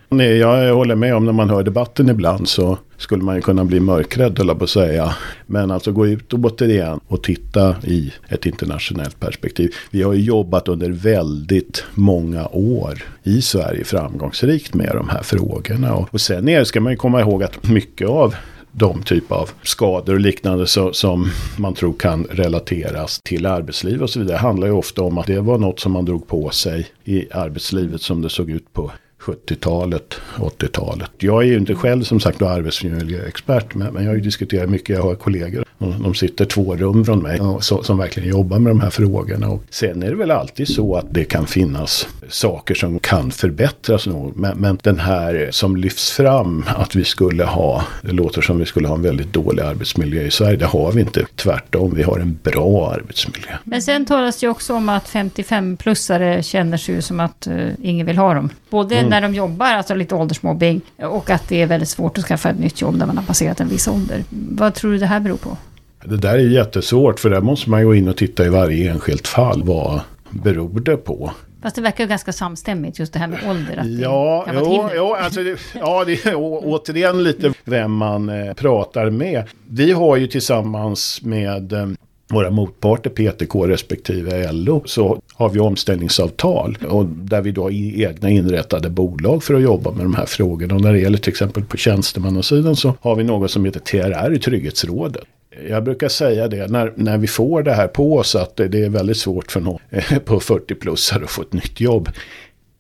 Nej, 0.10 0.38
Jag 0.38 0.76
håller 0.76 0.96
med 0.96 1.16
om 1.16 1.26
när 1.26 1.34
man 1.34 1.50
hör 1.50 1.64
debatten 1.64 2.10
ibland 2.10 2.50
så 2.50 2.78
skulle 2.98 3.24
man 3.24 3.36
ju 3.36 3.42
kunna 3.42 3.66
bli 3.66 3.80
mörkrädd 3.80 4.38
höll 4.38 4.48
jag 4.48 4.58
på 4.58 4.64
att 4.64 4.70
säga. 4.70 5.16
Men 5.46 5.72
alltså 5.72 5.92
gå 5.92 6.08
ut 6.08 6.34
och 6.34 6.40
återigen 6.40 7.00
och 7.08 7.24
titta 7.24 7.76
i 7.84 8.14
ett 8.28 8.46
internationellt 8.46 9.20
perspektiv. 9.20 9.76
Vi 9.92 10.02
har 10.02 10.14
ju 10.14 10.22
jobbat 10.22 10.68
under 10.68 10.90
väldigt 10.90 11.84
många 11.94 12.48
år 12.48 13.04
i 13.24 13.42
Sverige 13.42 13.84
framgångsrikt 13.84 14.74
med 14.74 14.92
de 14.94 15.10
här 15.10 15.24
frågorna. 15.24 15.96
Och, 15.96 16.14
och 16.14 16.22
sen 16.22 16.50
är, 16.50 16.64
ska 16.64 16.82
man 16.82 16.94
ju 16.94 16.98
komma 16.98 17.22
ihåg 17.22 17.44
att 17.44 17.70
mycket 17.70 18.08
av 18.08 18.36
de 18.72 19.04
typ 19.04 19.32
av 19.32 19.50
skador 19.64 20.14
och 20.14 20.20
liknande 20.20 20.68
så, 20.68 20.94
som 20.94 21.32
man 21.58 21.74
tror 21.74 21.94
kan 21.94 22.24
relateras 22.24 23.20
till 23.24 23.46
arbetsliv 23.46 24.02
och 24.02 24.10
så 24.10 24.20
vidare 24.20 24.38
handlar 24.38 24.68
ju 24.68 24.74
ofta 24.74 25.02
om 25.02 25.18
att 25.18 25.28
det 25.28 25.40
var 25.40 25.58
något 25.58 25.80
som 25.80 25.92
man 25.92 26.06
drog 26.06 26.28
på 26.28 26.50
sig 26.50 26.88
i 27.04 27.28
arbetslivet 27.32 28.02
som 28.02 28.22
det 28.22 28.30
såg 28.30 28.50
ut 28.50 28.74
på 28.74 28.92
70-talet, 29.28 30.22
80-talet. 30.36 31.12
Jag 31.18 31.44
är 31.44 31.48
ju 31.48 31.58
inte 31.58 31.76
själv 31.76 32.04
som 32.04 32.20
sagt 32.20 32.40
då 32.40 32.48
arbetsmiljöexpert 32.48 33.76
men, 33.76 33.94
men 33.94 34.04
jag 34.04 34.12
har 34.12 34.16
ju 34.16 34.22
diskuterat 34.22 34.70
mycket, 34.70 34.90
jag 34.90 35.04
har 35.04 35.16
kollegor. 35.16 35.66
De, 35.78 36.14
sitter 36.14 36.46
två 36.46 36.76
rum 36.76 37.06
från 37.06 37.20
mig 37.20 37.40
och, 37.40 37.64
så, 37.64 37.84
som 37.84 37.98
verkligen 37.98 38.30
jobbar 38.30 38.60
med 38.60 38.72
de 38.72 38.80
här 38.80 38.90
frågorna. 38.90 39.50
Och 39.50 39.64
sen 39.70 40.04
är 40.04 40.10
det 40.10 40.16
väl 40.16 40.32
alltid 40.32 40.68
så 40.68 40.96
att 40.96 41.06
det 41.14 41.24
kan 41.24 41.48
finnas 41.48 42.08
saker 42.30 42.76
som 42.76 43.00
kan 43.00 43.32
förbättras 43.32 44.08
nog. 44.08 44.38
Men, 44.38 44.58
men 44.58 44.80
den 44.84 45.00
här 45.00 45.48
som 45.52 45.78
lyfts 45.78 46.12
fram 46.12 46.66
att 46.68 46.96
vi 46.96 47.04
skulle 47.04 47.44
ha, 47.44 47.84
det 48.02 48.12
låter 48.12 48.42
som 48.42 48.60
vi 48.60 48.66
skulle 48.66 48.88
ha 48.88 48.96
en 48.96 49.02
väldigt 49.02 49.34
dålig 49.34 49.64
arbetsmiljö 49.64 50.22
i 50.22 50.32
Sverige. 50.32 50.58
Det 50.58 50.66
har 50.66 50.92
vi 50.92 51.02
inte. 51.02 51.26
Tvärtom, 51.36 51.96
vi 51.96 52.04
har 52.04 52.20
en 52.20 52.40
bra 52.44 52.92
arbetsmiljö. 52.92 53.52
Men 53.64 53.82
sen 53.82 54.06
talas 54.06 54.40
det 54.40 54.46
ju 54.46 54.52
också 54.52 54.74
om 54.74 54.90
att 54.90 55.10
55-plussare 55.10 56.42
känner 56.42 56.78
sig 56.78 56.96
ju 56.96 57.02
som 57.02 57.20
att 57.20 57.48
uh, 57.50 57.70
ingen 57.82 58.06
vill 58.06 58.18
ha 58.18 58.34
dem. 58.34 58.50
Både 58.70 58.98
Mm 58.98 59.10
när 59.22 59.28
de 59.30 59.36
jobbar, 59.36 59.66
alltså 59.66 59.96
lite 59.96 60.16
åldersmobbing, 60.16 60.82
och 61.02 61.30
att 61.30 61.50
det 61.50 61.62
är 61.62 61.68
väldigt 61.68 61.90
svårt 61.90 62.18
att 62.18 62.24
skaffa 62.24 62.50
ett 62.50 62.60
nytt 62.60 62.82
jobb 62.82 62.96
när 62.96 63.06
man 63.06 63.18
har 63.18 63.24
passerat 63.26 63.60
en 63.60 63.68
viss 63.70 63.88
ålder. 63.88 64.24
Vad 64.30 64.74
tror 64.74 64.92
du 64.92 64.98
det 64.98 65.06
här 65.06 65.20
beror 65.20 65.38
på? 65.38 65.58
Det 66.06 66.18
där 66.18 66.34
är 66.34 66.38
jättesvårt 66.50 67.20
för 67.20 67.30
där 67.30 67.42
måste 67.42 67.70
man 67.70 67.84
gå 67.84 67.96
in 67.96 68.08
och 68.08 68.18
titta 68.18 68.46
i 68.46 68.50
varje 68.50 68.92
enskilt 68.92 69.28
fall. 69.28 69.64
Vad 69.64 70.00
beror 70.30 70.80
det 70.80 70.98
på? 70.98 71.32
Fast 71.62 71.76
det 71.76 71.82
verkar 71.82 72.04
ju 72.04 72.08
ganska 72.08 72.34
samstämmigt 72.34 73.00
just 73.00 73.14
det 73.14 73.20
här 73.20 73.28
med 73.28 73.40
ålder. 73.50 73.78
Att 73.78 73.88
Ja, 73.88 74.48
jo, 74.54 74.90
jo, 74.96 75.14
alltså 75.14 75.44
det, 75.44 75.60
ja, 75.76 76.04
det 76.06 76.26
är 76.26 76.36
å- 76.36 76.62
återigen 76.66 77.24
lite 77.24 77.54
vem 77.66 77.92
man 77.92 78.30
eh, 78.30 78.54
pratar 78.54 79.10
med. 79.10 79.44
Vi 79.68 79.92
har 79.92 80.16
ju 80.18 80.28
tillsammans 80.28 81.20
med 81.24 81.74
eh, 81.74 81.88
våra 82.30 82.50
motparter 82.50 83.10
PTK 83.10 83.56
respektive 83.68 84.52
LO 84.52 84.84
så 84.86 85.22
har 85.34 85.50
vi 85.50 85.60
omställningsavtal 85.60 86.78
och 86.90 87.06
där 87.06 87.42
vi 87.42 87.52
då 87.52 87.64
har 87.64 87.72
egna 88.02 88.30
inrättade 88.30 88.90
bolag 88.90 89.44
för 89.44 89.54
att 89.54 89.62
jobba 89.62 89.92
med 89.92 90.06
de 90.06 90.16
här 90.16 90.26
frågorna. 90.26 90.76
Och 90.76 90.82
när 90.82 90.94
det 90.94 91.00
gäller 91.00 91.18
till 91.18 91.32
exempel 91.32 91.64
på 91.64 91.78
tjänstemannasidan 91.78 92.76
så 92.76 92.94
har 93.02 93.16
vi 93.16 93.24
något 93.24 93.52
som 93.52 93.66
heter 93.66 93.80
TRR 93.80 94.34
i 94.34 94.40
Trygghetsrådet. 94.40 95.24
Jag 95.70 95.84
brukar 95.84 96.10
säga 96.10 96.48
det 96.48 96.72
när, 96.72 96.94
när 96.96 97.18
vi 97.18 97.28
får 97.28 97.64
det 97.64 97.74
här 97.74 97.88
på 97.88 98.18
oss 98.18 98.36
att 98.36 98.56
det 98.56 98.68
det 98.68 98.86
är 98.86 98.90
väldigt 98.90 99.18
svårt 99.18 99.52
för 99.52 99.62
någon 99.62 99.80
eh, 99.90 100.20
på 100.20 100.40
40-plussare 100.40 101.24
att 101.24 101.30
få 101.30 101.42
ett 101.42 101.54
nytt 101.54 101.82
jobb. 101.82 102.10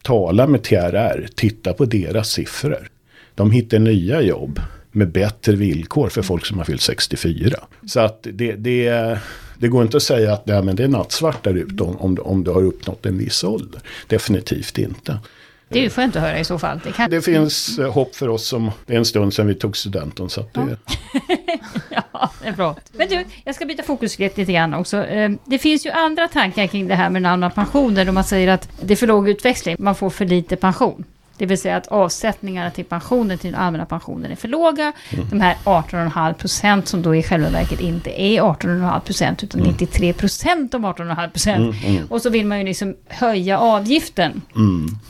Tala 0.03 0.47
med 0.47 0.63
TRR, 0.63 1.27
titta 1.35 1.73
på 1.73 1.85
deras 1.85 2.29
siffror. 2.29 2.89
De 3.35 3.51
hittar 3.51 3.79
nya 3.79 4.21
jobb 4.21 4.59
med 4.97 5.11
bättre 5.11 5.55
villkor 5.55 6.09
för 6.09 6.21
folk 6.21 6.45
som 6.45 6.57
har 6.57 6.65
fyllt 6.65 6.81
64. 6.81 7.55
Så 7.87 7.99
att 7.99 8.19
det, 8.33 8.51
det, 8.51 9.17
det 9.57 9.67
går 9.67 9.83
inte 9.83 9.97
att 9.97 10.03
säga 10.03 10.33
att 10.33 10.45
nej, 10.45 10.63
men 10.63 10.75
det 10.75 10.83
är 10.83 10.87
nattsvart 10.87 11.43
där 11.43 11.53
ute 11.53 11.83
om, 11.83 11.97
om, 11.97 12.15
du- 12.15 12.21
om 12.21 12.43
du 12.43 12.51
har 12.51 12.63
uppnått 12.63 13.05
en 13.05 13.17
viss 13.17 13.43
ålder. 13.43 13.81
Definitivt 14.07 14.77
inte. 14.77 15.19
Det 15.69 15.79
är 15.79 15.83
ju 15.83 15.89
skönt 15.89 16.15
att 16.15 16.21
höra 16.21 16.39
i 16.39 16.45
så 16.45 16.59
fall. 16.59 16.79
Det 16.83 16.91
kan... 16.91 17.09
Det 17.09 17.21
finns 17.21 17.79
eh, 17.79 17.91
hopp 17.91 18.15
för 18.15 18.27
oss 18.27 18.47
som 18.47 18.71
det 18.85 18.93
är 18.93 18.97
en 18.97 19.05
stund 19.05 19.33
sedan 19.33 19.47
vi 19.47 19.55
tog 19.55 19.77
studenten. 19.77 20.29
Så 20.29 20.41
att 20.41 20.53
det, 20.53 20.77
Ja, 21.89 22.31
det 22.41 22.47
är 22.47 22.53
bra. 22.53 22.75
Men 22.91 23.07
du, 23.07 23.25
jag 23.45 23.55
ska 23.55 23.65
byta 23.65 23.83
fokus 23.83 24.19
lite 24.19 24.43
grann 24.43 24.73
också. 24.73 24.97
Eh, 25.05 25.31
Det 25.45 25.57
finns 25.57 25.85
ju 25.85 25.89
andra 25.89 26.27
tankar 26.27 26.67
kring 26.67 26.87
det 26.87 26.95
här 26.95 27.09
med 27.09 27.21
den 27.21 27.31
allmänna 27.31 27.49
pensionen. 27.49 28.07
Då 28.07 28.11
man 28.13 28.23
säger 28.23 28.47
att 28.47 28.69
det 28.81 28.93
är 28.93 28.95
för 28.95 29.07
låg 29.07 29.29
utväxling, 29.29 29.75
man 29.79 29.95
får 29.95 30.09
för 30.09 30.25
lite 30.25 30.55
pension. 30.55 31.03
Det 31.37 31.45
vill 31.45 31.57
säga 31.57 31.75
att 31.77 31.87
avsättningarna 31.87 32.71
till 32.71 32.85
pensionen, 32.85 33.37
till 33.37 33.51
den 33.51 33.59
allmänna 33.61 33.85
pensionen 33.85 34.31
är 34.31 34.35
för 34.35 34.47
låga. 34.47 34.93
De 35.31 35.41
här 35.41 35.55
18,5 35.63 36.33
procent 36.33 36.87
som 36.87 37.01
då 37.01 37.15
i 37.15 37.23
själva 37.23 37.49
verket 37.49 37.81
inte 37.81 38.21
är 38.21 38.41
18,5 38.41 38.99
procent 38.99 39.43
utan 39.43 39.61
93 39.61 40.13
procent 40.13 40.73
av 40.73 40.81
18,5 40.81 41.31
procent. 41.31 41.75
Och 42.09 42.21
så 42.21 42.29
vill 42.29 42.45
man 42.45 42.59
ju 42.59 42.65
liksom 42.65 42.95
höja 43.07 43.59
avgiften. 43.59 44.41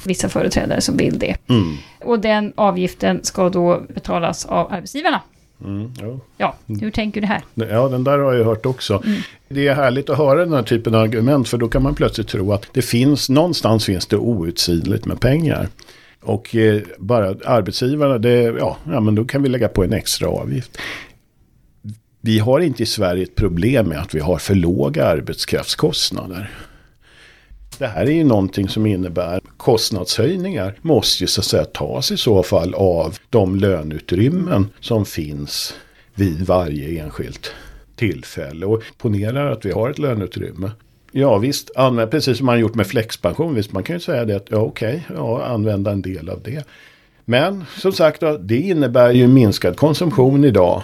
Vissa 0.06 0.30
företrädare 0.30 0.82
som 0.82 0.98
vill 0.98 1.20
det. 1.20 1.36
mm, 1.50 1.78
Och 2.06 2.20
den 2.20 2.54
avgiften 2.56 3.20
ska 3.24 3.50
då 3.50 3.82
betalas 3.90 4.46
av 4.46 4.74
arbetsgivarna. 4.74 5.22
mm, 5.66 5.92
ja. 6.02 6.20
Ja, 6.38 6.56
hur 6.82 6.92
tänker 6.92 7.22
du 7.22 7.28
här? 7.28 7.42
Ja, 7.54 7.88
den 7.90 8.04
där 8.04 8.18
har 8.20 8.34
jag 8.34 8.46
hört 8.46 8.66
också. 8.66 9.04
Det 9.50 9.68
är 9.68 9.76
härligt 9.76 10.10
att 10.10 10.18
höra 10.18 10.40
den 10.40 10.54
här 10.54 10.64
typen 10.64 10.96
av 10.96 11.02
argument 11.02 11.50
för 11.50 11.58
då 11.58 11.68
kan 11.68 11.84
man 11.84 11.96
plötsligt 11.96 12.28
tro 12.28 12.54
att 12.54 12.66
det 12.74 12.82
finns, 12.82 13.30
någonstans 13.30 13.86
finns 13.86 14.06
det 14.06 14.18
outsidligt 14.18 15.06
med 15.06 15.20
pengar. 15.20 15.68
Och 16.22 16.56
eh, 16.56 16.82
bara 16.98 17.28
arbetsgivarna, 17.28 18.18
det, 18.18 18.42
ja, 18.42 18.78
ja, 18.92 19.00
men 19.00 19.16
då 19.16 19.26
kan 19.26 19.44
vi 19.44 19.50
lägga 19.50 19.68
på 19.68 19.84
en 19.84 19.94
extra 19.94 20.28
avgift. 20.28 20.78
Vi 22.22 22.40
har 22.40 22.60
inte 22.60 22.84
i 22.84 22.86
Sverige 22.86 23.24
ett 23.24 23.36
problem 23.36 23.88
med 23.88 24.00
att 24.00 24.16
vi 24.16 24.20
har 24.20 24.38
för 24.38 24.56
låga 24.56 25.06
arbetskraftskostnader. 25.06 26.52
Det 27.78 27.88
här 27.88 28.06
är 28.06 28.12
ju 28.12 28.24
någonting 28.24 28.70
som 28.70 28.86
innebär 28.86 29.42
kostnadshöjningar 29.58 30.76
måste 30.82 31.24
ju 31.24 31.28
så 31.28 31.42
att 31.42 31.46
säga 31.46 31.66
tas 31.66 32.12
i 32.12 32.18
så 32.18 32.44
fall 32.44 32.74
av 32.74 33.18
de 33.30 33.56
löneutrymmen 33.56 34.68
som 34.80 35.06
finns 35.06 35.74
vid 36.16 36.42
varje 36.42 37.04
enskilt 37.04 37.52
tillfälle. 37.96 38.66
Och 38.66 38.84
ponera 38.98 39.52
att 39.52 39.66
vi 39.66 39.72
har 39.72 39.90
ett 39.90 40.00
löneutrymme 40.00 40.72
Ja 41.12 41.38
visst, 41.38 41.72
använd, 41.76 42.12
precis 42.12 42.38
som 42.38 42.46
man 42.46 42.60
gjort 42.60 42.76
med 42.76 42.88
flexpension. 42.88 43.56
Visst, 43.56 43.72
man 43.72 43.84
kan 43.84 43.96
ju 43.96 44.00
säga 44.00 44.26
det 44.26 44.36
att 44.36 44.48
ja 44.50 44.58
okej, 44.58 45.08
ja, 45.16 45.46
använda 45.46 45.92
en 45.92 46.02
del 46.02 46.30
av 46.30 46.42
det. 46.44 46.64
Men 47.26 47.66
som 47.78 47.92
sagt 47.92 48.24
det 48.40 48.58
innebär 48.58 49.12
ju 49.12 49.28
minskad 49.28 49.78
konsumtion 49.78 50.44
idag. 50.44 50.84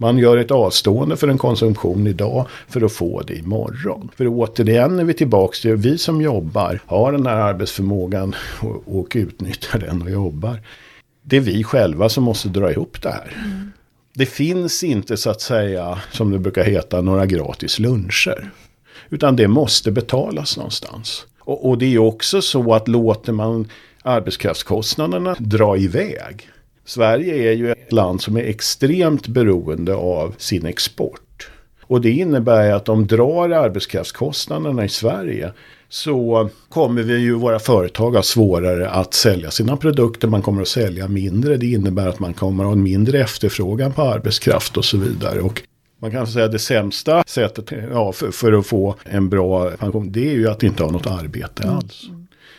Man 0.00 0.18
gör 0.18 0.36
ett 0.36 0.50
avstående 0.50 1.16
för 1.16 1.28
en 1.28 1.38
konsumtion 1.38 2.06
idag 2.06 2.46
för 2.68 2.84
att 2.84 2.92
få 2.92 3.22
det 3.22 3.34
imorgon. 3.34 4.08
För 4.16 4.26
återigen 4.28 4.98
är 4.98 5.04
vi 5.04 5.14
tillbaka 5.14 5.56
till 5.62 5.76
vi 5.76 5.98
som 5.98 6.20
jobbar 6.20 6.80
har 6.86 7.12
den 7.12 7.26
här 7.26 7.36
arbetsförmågan 7.36 8.34
och, 8.60 8.98
och 8.98 9.12
utnyttjar 9.14 9.78
den 9.78 10.02
och 10.02 10.10
jobbar. 10.10 10.60
Det 11.22 11.36
är 11.36 11.40
vi 11.40 11.64
själva 11.64 12.08
som 12.08 12.24
måste 12.24 12.48
dra 12.48 12.70
ihop 12.70 13.02
det 13.02 13.10
här. 13.10 13.36
Mm. 13.44 13.72
Det 14.14 14.26
finns 14.26 14.84
inte 14.84 15.16
så 15.16 15.30
att 15.30 15.40
säga, 15.40 15.98
som 16.12 16.30
det 16.30 16.38
brukar 16.38 16.64
heta, 16.64 17.00
några 17.00 17.26
gratis 17.26 17.78
luncher. 17.78 18.50
Utan 19.10 19.36
det 19.36 19.48
måste 19.48 19.90
betalas 19.90 20.56
någonstans. 20.56 21.26
Och, 21.40 21.68
och 21.68 21.78
det 21.78 21.94
är 21.94 21.98
också 21.98 22.42
så 22.42 22.74
att 22.74 22.88
låter 22.88 23.32
man 23.32 23.68
arbetskraftskostnaderna 24.02 25.36
dra 25.38 25.76
iväg. 25.76 26.48
Sverige 26.84 27.50
är 27.50 27.52
ju 27.52 27.72
ett 27.72 27.92
land 27.92 28.22
som 28.22 28.36
är 28.36 28.42
extremt 28.42 29.26
beroende 29.26 29.94
av 29.94 30.34
sin 30.38 30.66
export. 30.66 31.50
Och 31.82 32.00
det 32.00 32.10
innebär 32.10 32.72
att 32.72 32.88
om 32.88 33.06
drar 33.06 33.50
arbetskraftskostnaderna 33.50 34.84
i 34.84 34.88
Sverige 34.88 35.52
så 35.88 36.48
kommer 36.68 37.02
vi 37.02 37.18
ju 37.18 37.34
våra 37.34 37.58
företag 37.58 38.10
ha 38.10 38.22
svårare 38.22 38.90
att 38.90 39.14
sälja 39.14 39.50
sina 39.50 39.76
produkter. 39.76 40.28
Man 40.28 40.42
kommer 40.42 40.62
att 40.62 40.68
sälja 40.68 41.08
mindre. 41.08 41.56
Det 41.56 41.66
innebär 41.66 42.08
att 42.08 42.18
man 42.18 42.34
kommer 42.34 42.64
att 42.64 42.68
ha 42.68 42.72
en 42.72 42.82
mindre 42.82 43.20
efterfrågan 43.20 43.92
på 43.92 44.02
arbetskraft 44.02 44.76
och 44.76 44.84
så 44.84 44.96
vidare. 44.96 45.40
Och 45.40 45.62
man 45.98 46.10
kan 46.10 46.26
säga 46.26 46.44
att 46.44 46.52
det 46.52 46.58
sämsta 46.58 47.24
sättet 47.26 47.72
ja, 47.92 48.12
för, 48.12 48.30
för, 48.30 48.52
att 48.52 48.66
få 48.66 48.94
en 49.04 49.28
bra 49.28 49.70
pension 49.70 50.12
det 50.12 50.30
är 50.30 50.34
ju 50.34 50.48
att 50.50 50.62
inte 50.62 50.82
ha 50.82 50.90
något 50.90 51.06
arbete 51.06 51.70
alls. 51.70 52.02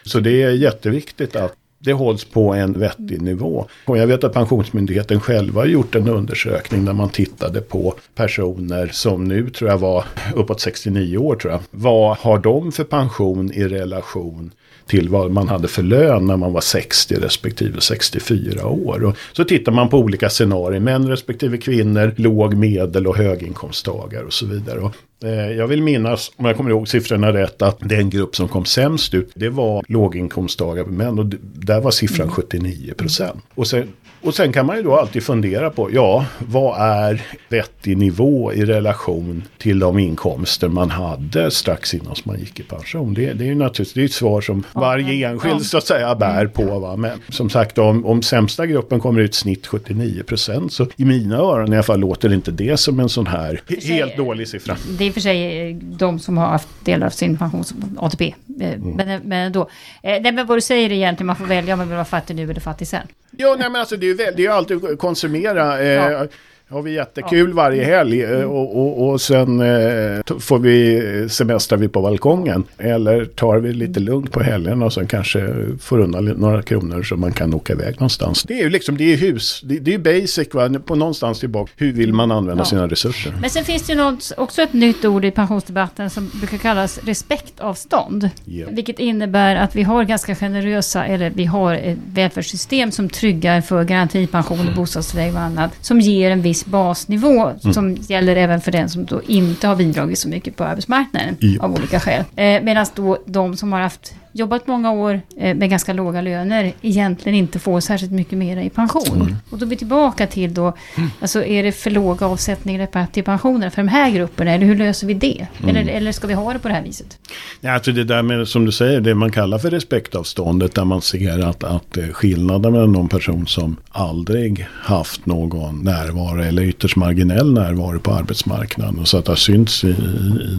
Så 0.03 0.19
det 0.19 0.43
är 0.43 0.51
jätteviktigt 0.51 1.35
att 1.35 1.55
det 1.79 1.93
hålls 1.93 2.25
på 2.25 2.53
en 2.53 2.79
vettig 2.79 3.21
nivå. 3.21 3.65
Och 3.85 3.97
jag 3.97 4.07
vet 4.07 4.23
att 4.23 4.33
Pensionsmyndigheten 4.33 5.19
själva 5.19 5.61
har 5.61 5.65
gjort 5.65 5.95
en 5.95 6.07
undersökning 6.07 6.85
där 6.85 6.93
man 6.93 7.09
tittade 7.09 7.61
på 7.61 7.93
personer 8.15 8.87
som 8.87 9.23
nu 9.23 9.49
tror 9.49 9.69
jag 9.69 9.77
var 9.77 10.05
uppåt 10.35 10.61
69 10.61 11.17
år 11.17 11.35
tror 11.35 11.53
jag. 11.53 11.61
Vad 11.71 12.17
har 12.17 12.37
de 12.37 12.71
för 12.71 12.83
pension 12.83 13.51
i 13.53 13.63
relation 13.63 14.51
till 14.89 15.09
vad 15.09 15.31
man 15.31 15.47
hade 15.47 15.67
för 15.67 15.83
lön 15.83 16.25
när 16.25 16.37
man 16.37 16.53
var 16.53 16.61
60 16.61 17.15
respektive 17.15 17.81
64 17.81 18.67
år. 18.67 19.03
Och 19.03 19.17
så 19.33 19.43
tittar 19.43 19.71
man 19.71 19.89
på 19.89 19.97
olika 19.97 20.29
scenarier, 20.29 20.79
män 20.79 21.07
respektive 21.07 21.57
kvinnor, 21.57 22.13
låg, 22.17 22.53
medel 22.53 23.07
och 23.07 23.17
höginkomsttagare 23.17 24.25
och 24.25 24.33
så 24.33 24.45
vidare. 24.45 24.79
Och 24.79 24.95
Eh, 25.23 25.51
jag 25.51 25.67
vill 25.67 25.83
minnas, 25.83 26.31
om 26.35 26.45
jag 26.45 26.57
kommer 26.57 26.69
ihåg 26.69 26.87
siffrorna 26.87 27.33
rätt, 27.33 27.61
att 27.61 27.77
den 27.79 28.09
grupp 28.09 28.35
som 28.35 28.47
kom 28.47 28.65
sämst 28.65 29.13
ut, 29.13 29.31
det 29.35 29.49
var 29.49 29.83
låginkomsttagare 29.87 30.85
män. 30.85 31.19
Och 31.19 31.25
där 31.41 31.81
var 31.81 31.91
siffran 31.91 32.27
mm. 32.27 32.35
79 32.35 32.93
procent. 32.93 33.43
Och 33.55 33.67
sen, 33.67 33.87
och 34.21 34.35
sen 34.35 34.53
kan 34.53 34.65
man 34.65 34.77
ju 34.77 34.83
då 34.83 34.95
alltid 34.95 35.23
fundera 35.23 35.69
på, 35.69 35.89
ja, 35.93 36.25
vad 36.39 36.81
är 36.81 37.21
vettig 37.49 37.97
nivå 37.97 38.53
i 38.53 38.65
relation 38.65 39.43
till 39.57 39.79
de 39.79 39.99
inkomster 39.99 40.67
man 40.67 40.89
hade 40.89 41.51
strax 41.51 41.93
innan 41.93 42.15
man 42.23 42.39
gick 42.39 42.59
i 42.59 42.63
pension? 42.63 43.13
Det, 43.13 43.33
det 43.33 43.43
är 43.43 43.47
ju 43.47 43.55
naturligtvis 43.55 43.93
det 43.93 44.01
är 44.01 44.05
ett 44.05 44.11
svar 44.11 44.41
som 44.41 44.63
varje 44.73 45.27
enskild 45.27 45.65
så 45.65 45.77
att 45.77 45.87
säga 45.87 46.15
bär 46.15 46.47
på. 46.47 46.79
Va? 46.79 46.95
Men 46.95 47.19
som 47.29 47.49
sagt, 47.49 47.77
om, 47.77 48.05
om 48.05 48.21
sämsta 48.21 48.65
gruppen 48.65 48.99
kommer 48.99 49.21
ut 49.21 49.35
snitt 49.35 49.67
79 49.67 50.23
procent, 50.23 50.73
så 50.73 50.87
i 50.95 51.05
mina 51.05 51.37
öron 51.37 51.73
i 51.73 51.75
alla 51.75 51.83
fall 51.83 51.99
låter 51.99 52.33
inte 52.33 52.51
det 52.51 52.77
som 52.77 52.99
en 52.99 53.09
sån 53.09 53.27
här 53.27 53.61
helt 53.83 54.17
dålig 54.17 54.47
siffra. 54.47 54.75
Det 54.97 55.07
och 55.07 55.13
för 55.13 55.21
sig 55.21 55.73
de 55.73 56.19
som 56.19 56.37
har 56.37 56.47
haft 56.47 56.67
delar 56.85 57.07
av 57.07 57.11
sin 57.11 57.37
pension 57.37 57.63
som 57.63 57.97
ATP. 57.99 58.35
Eh, 58.61 58.73
mm. 58.73 58.91
Men, 58.91 59.21
men 59.23 59.51
då. 59.51 59.61
Eh, 60.03 60.21
nej 60.21 60.31
men 60.31 60.47
vad 60.47 60.57
du 60.57 60.61
säger 60.61 60.91
egentligen, 60.91 61.27
man 61.27 61.35
får 61.35 61.45
välja 61.45 61.73
om 61.73 61.77
man 61.77 61.87
vill 61.87 61.95
vara 61.95 62.05
fattig 62.05 62.35
nu 62.35 62.43
eller 62.43 62.61
fattig 62.61 62.87
sen. 62.87 63.07
Ja, 63.31 63.55
nej 63.59 63.69
men 63.69 63.79
alltså 63.79 63.97
det 63.97 64.08
är 64.08 64.08
ju, 64.09 64.15
det 64.15 64.27
är 64.27 64.39
ju 64.39 64.47
alltid 64.47 64.85
att 64.85 64.99
konsumera. 64.99 65.79
Eh, 65.79 66.11
ja 66.11 66.27
har 66.69 66.81
vi 66.81 66.93
jättekul 66.93 67.49
ja. 67.49 67.55
varje 67.55 67.83
helg 67.83 68.23
eh, 68.23 68.29
mm. 68.29 68.49
och, 68.49 68.77
och, 68.77 69.09
och 69.09 69.21
sen 69.21 69.59
eh, 69.59 70.39
får 70.39 70.59
vi 70.59 71.29
semestrar 71.29 71.77
vi 71.77 71.87
på 71.87 72.01
balkongen. 72.01 72.63
Eller 72.77 73.25
tar 73.25 73.57
vi 73.57 73.73
lite 73.73 73.99
lugnt 73.99 74.31
på 74.31 74.43
helgen 74.43 74.83
och 74.83 74.93
sen 74.93 75.07
kanske 75.07 75.55
får 75.79 75.99
undan 75.99 76.25
några 76.25 76.61
kronor 76.61 77.03
så 77.03 77.15
man 77.15 77.31
kan 77.31 77.53
åka 77.53 77.73
iväg 77.73 77.95
någonstans. 77.95 78.43
Det 78.43 78.53
är 78.53 78.63
ju 78.63 78.69
liksom, 78.69 78.97
det 78.97 79.13
är 79.13 79.17
hus, 79.17 79.61
det, 79.63 79.79
det 79.79 79.93
är 79.93 79.97
basic 79.97 80.53
va, 80.53 80.69
på 80.85 80.95
någonstans 80.95 81.39
tillbaka. 81.39 81.71
Hur 81.77 81.93
vill 81.93 82.13
man 82.13 82.31
använda 82.31 82.61
ja. 82.61 82.65
sina 82.65 82.87
resurser? 82.87 83.33
Men 83.41 83.49
sen 83.49 83.65
finns 83.65 83.83
det 83.83 83.93
ju 83.93 83.97
något, 83.99 84.31
också 84.37 84.61
ett 84.61 84.73
nytt 84.73 85.05
ord 85.05 85.25
i 85.25 85.31
pensionsdebatten 85.31 86.09
som 86.09 86.31
brukar 86.33 86.57
kallas 86.57 86.99
respektavstånd. 87.03 88.29
Yeah. 88.47 88.71
Vilket 88.71 88.99
innebär 88.99 89.55
att 89.55 89.75
vi 89.75 89.83
har 89.83 90.03
ganska 90.03 90.35
generösa, 90.35 91.05
eller 91.05 91.29
vi 91.29 91.45
har 91.45 91.75
ett 91.75 91.97
välfärdssystem 92.13 92.91
som 92.91 93.09
tryggar 93.09 93.61
för 93.61 93.83
garantipension 93.83 94.67
och 94.67 94.75
bostadstillägg 94.75 95.33
och 95.33 95.39
annat. 95.39 95.71
Som 95.81 95.99
ger 95.99 96.31
en 96.31 96.41
viss 96.41 96.58
viss 96.59 96.65
basnivå 96.65 97.53
mm. 97.63 97.73
som 97.73 97.95
gäller 97.95 98.35
även 98.35 98.61
för 98.61 98.71
den 98.71 98.89
som 98.89 99.05
då 99.05 99.21
inte 99.27 99.67
har 99.67 99.75
bidragit 99.75 100.19
så 100.19 100.29
mycket 100.29 100.55
på 100.55 100.63
arbetsmarknaden 100.63 101.37
ja. 101.39 101.63
av 101.63 101.73
olika 101.73 101.99
skäl. 101.99 102.23
Eh, 102.35 102.63
Medan 102.63 102.85
då 102.95 103.17
de 103.25 103.57
som 103.57 103.73
har 103.73 103.79
haft 103.79 104.13
jobbat 104.31 104.67
många 104.67 104.91
år 104.91 105.21
eh, 105.37 105.55
med 105.55 105.69
ganska 105.69 105.93
låga 105.93 106.21
löner 106.21 106.73
egentligen 106.81 107.37
inte 107.37 107.59
får 107.59 107.79
särskilt 107.79 108.11
mycket 108.11 108.37
mer 108.37 108.57
i 108.57 108.69
pension. 108.69 109.21
Mm. 109.21 109.35
Och 109.49 109.57
då 109.57 109.65
är 109.65 109.69
vi 109.69 109.75
tillbaka 109.75 110.27
till 110.27 110.53
då, 110.53 110.73
mm. 110.95 111.09
alltså 111.21 111.43
är 111.43 111.63
det 111.63 111.71
för 111.71 111.89
låga 111.91 112.25
avsättningar 112.25 113.07
till 113.11 113.23
pensioner 113.23 113.69
för 113.69 113.81
de 113.81 113.87
här 113.87 114.11
grupperna? 114.11 114.51
Eller 114.51 114.65
hur 114.65 114.75
löser 114.75 115.07
vi 115.07 115.13
det? 115.13 115.47
Mm. 115.63 115.75
Eller, 115.75 115.91
eller 115.91 116.11
ska 116.11 116.27
vi 116.27 116.33
ha 116.33 116.53
det 116.53 116.59
på 116.59 116.67
det 116.67 116.73
här 116.73 116.83
viset? 116.83 117.17
Ja, 117.61 117.71
alltså 117.71 117.91
det 117.91 118.03
där 118.03 118.21
med, 118.21 118.47
som 118.47 118.65
du 118.65 118.71
säger, 118.71 119.01
det 119.01 119.15
man 119.15 119.31
kallar 119.31 119.57
för 119.57 119.71
respektavståndet, 119.71 120.75
där 120.75 120.85
man 120.85 121.01
ser 121.01 121.39
att, 121.39 121.63
att 121.63 121.97
eh, 121.97 122.07
skillnaden 122.07 122.71
mellan 122.71 122.91
någon 122.91 123.07
person 123.07 123.47
som 123.47 123.77
aldrig 123.89 124.67
haft 124.71 125.25
någon 125.25 125.83
närvaro 125.83 126.41
eller 126.41 126.63
ytterst 126.63 126.95
marginell 126.95 127.53
närvaro 127.53 127.99
på 127.99 128.11
arbetsmarknaden. 128.11 128.99
Och 128.99 129.07
så 129.07 129.17
att 129.17 129.25
det 129.25 129.31
har 129.31 129.35
synts 129.35 129.83
i, 129.83 129.87
i 129.87 129.95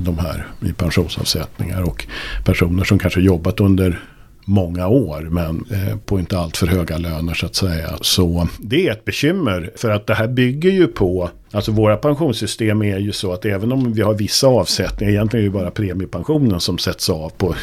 de 0.04 0.18
här 0.18 0.46
i 0.60 0.72
pensionsavsättningar 0.72 1.82
och 1.82 2.06
personer 2.44 2.84
som 2.84 2.98
kanske 2.98 3.20
jobbat 3.20 3.59
under 3.60 4.00
många 4.44 4.88
år 4.88 5.20
men 5.30 5.64
eh, 5.70 5.96
på 5.96 6.18
inte 6.18 6.38
allt 6.38 6.56
för 6.56 6.66
höga 6.66 6.98
löner 6.98 7.34
så 7.34 7.46
att 7.46 7.54
säga. 7.54 7.90
Så 8.00 8.48
det 8.58 8.86
är 8.86 8.92
ett 8.92 9.04
bekymmer 9.04 9.70
för 9.76 9.90
att 9.90 10.06
det 10.06 10.14
här 10.14 10.28
bygger 10.28 10.70
ju 10.70 10.86
på 10.86 11.30
Alltså 11.52 11.72
våra 11.72 11.96
pensionssystem 11.96 12.82
är 12.82 12.98
ju 12.98 13.12
så 13.12 13.32
att 13.32 13.44
även 13.44 13.72
om 13.72 13.92
vi 13.92 14.02
har 14.02 14.14
vissa 14.14 14.46
avsättningar, 14.46 15.12
egentligen 15.12 15.46
är 15.46 15.50
det 15.50 15.58
bara 15.58 15.70
premiepensionen 15.70 16.60
som 16.60 16.78
sätts 16.78 17.10
av 17.10 17.30
på 17.30 17.54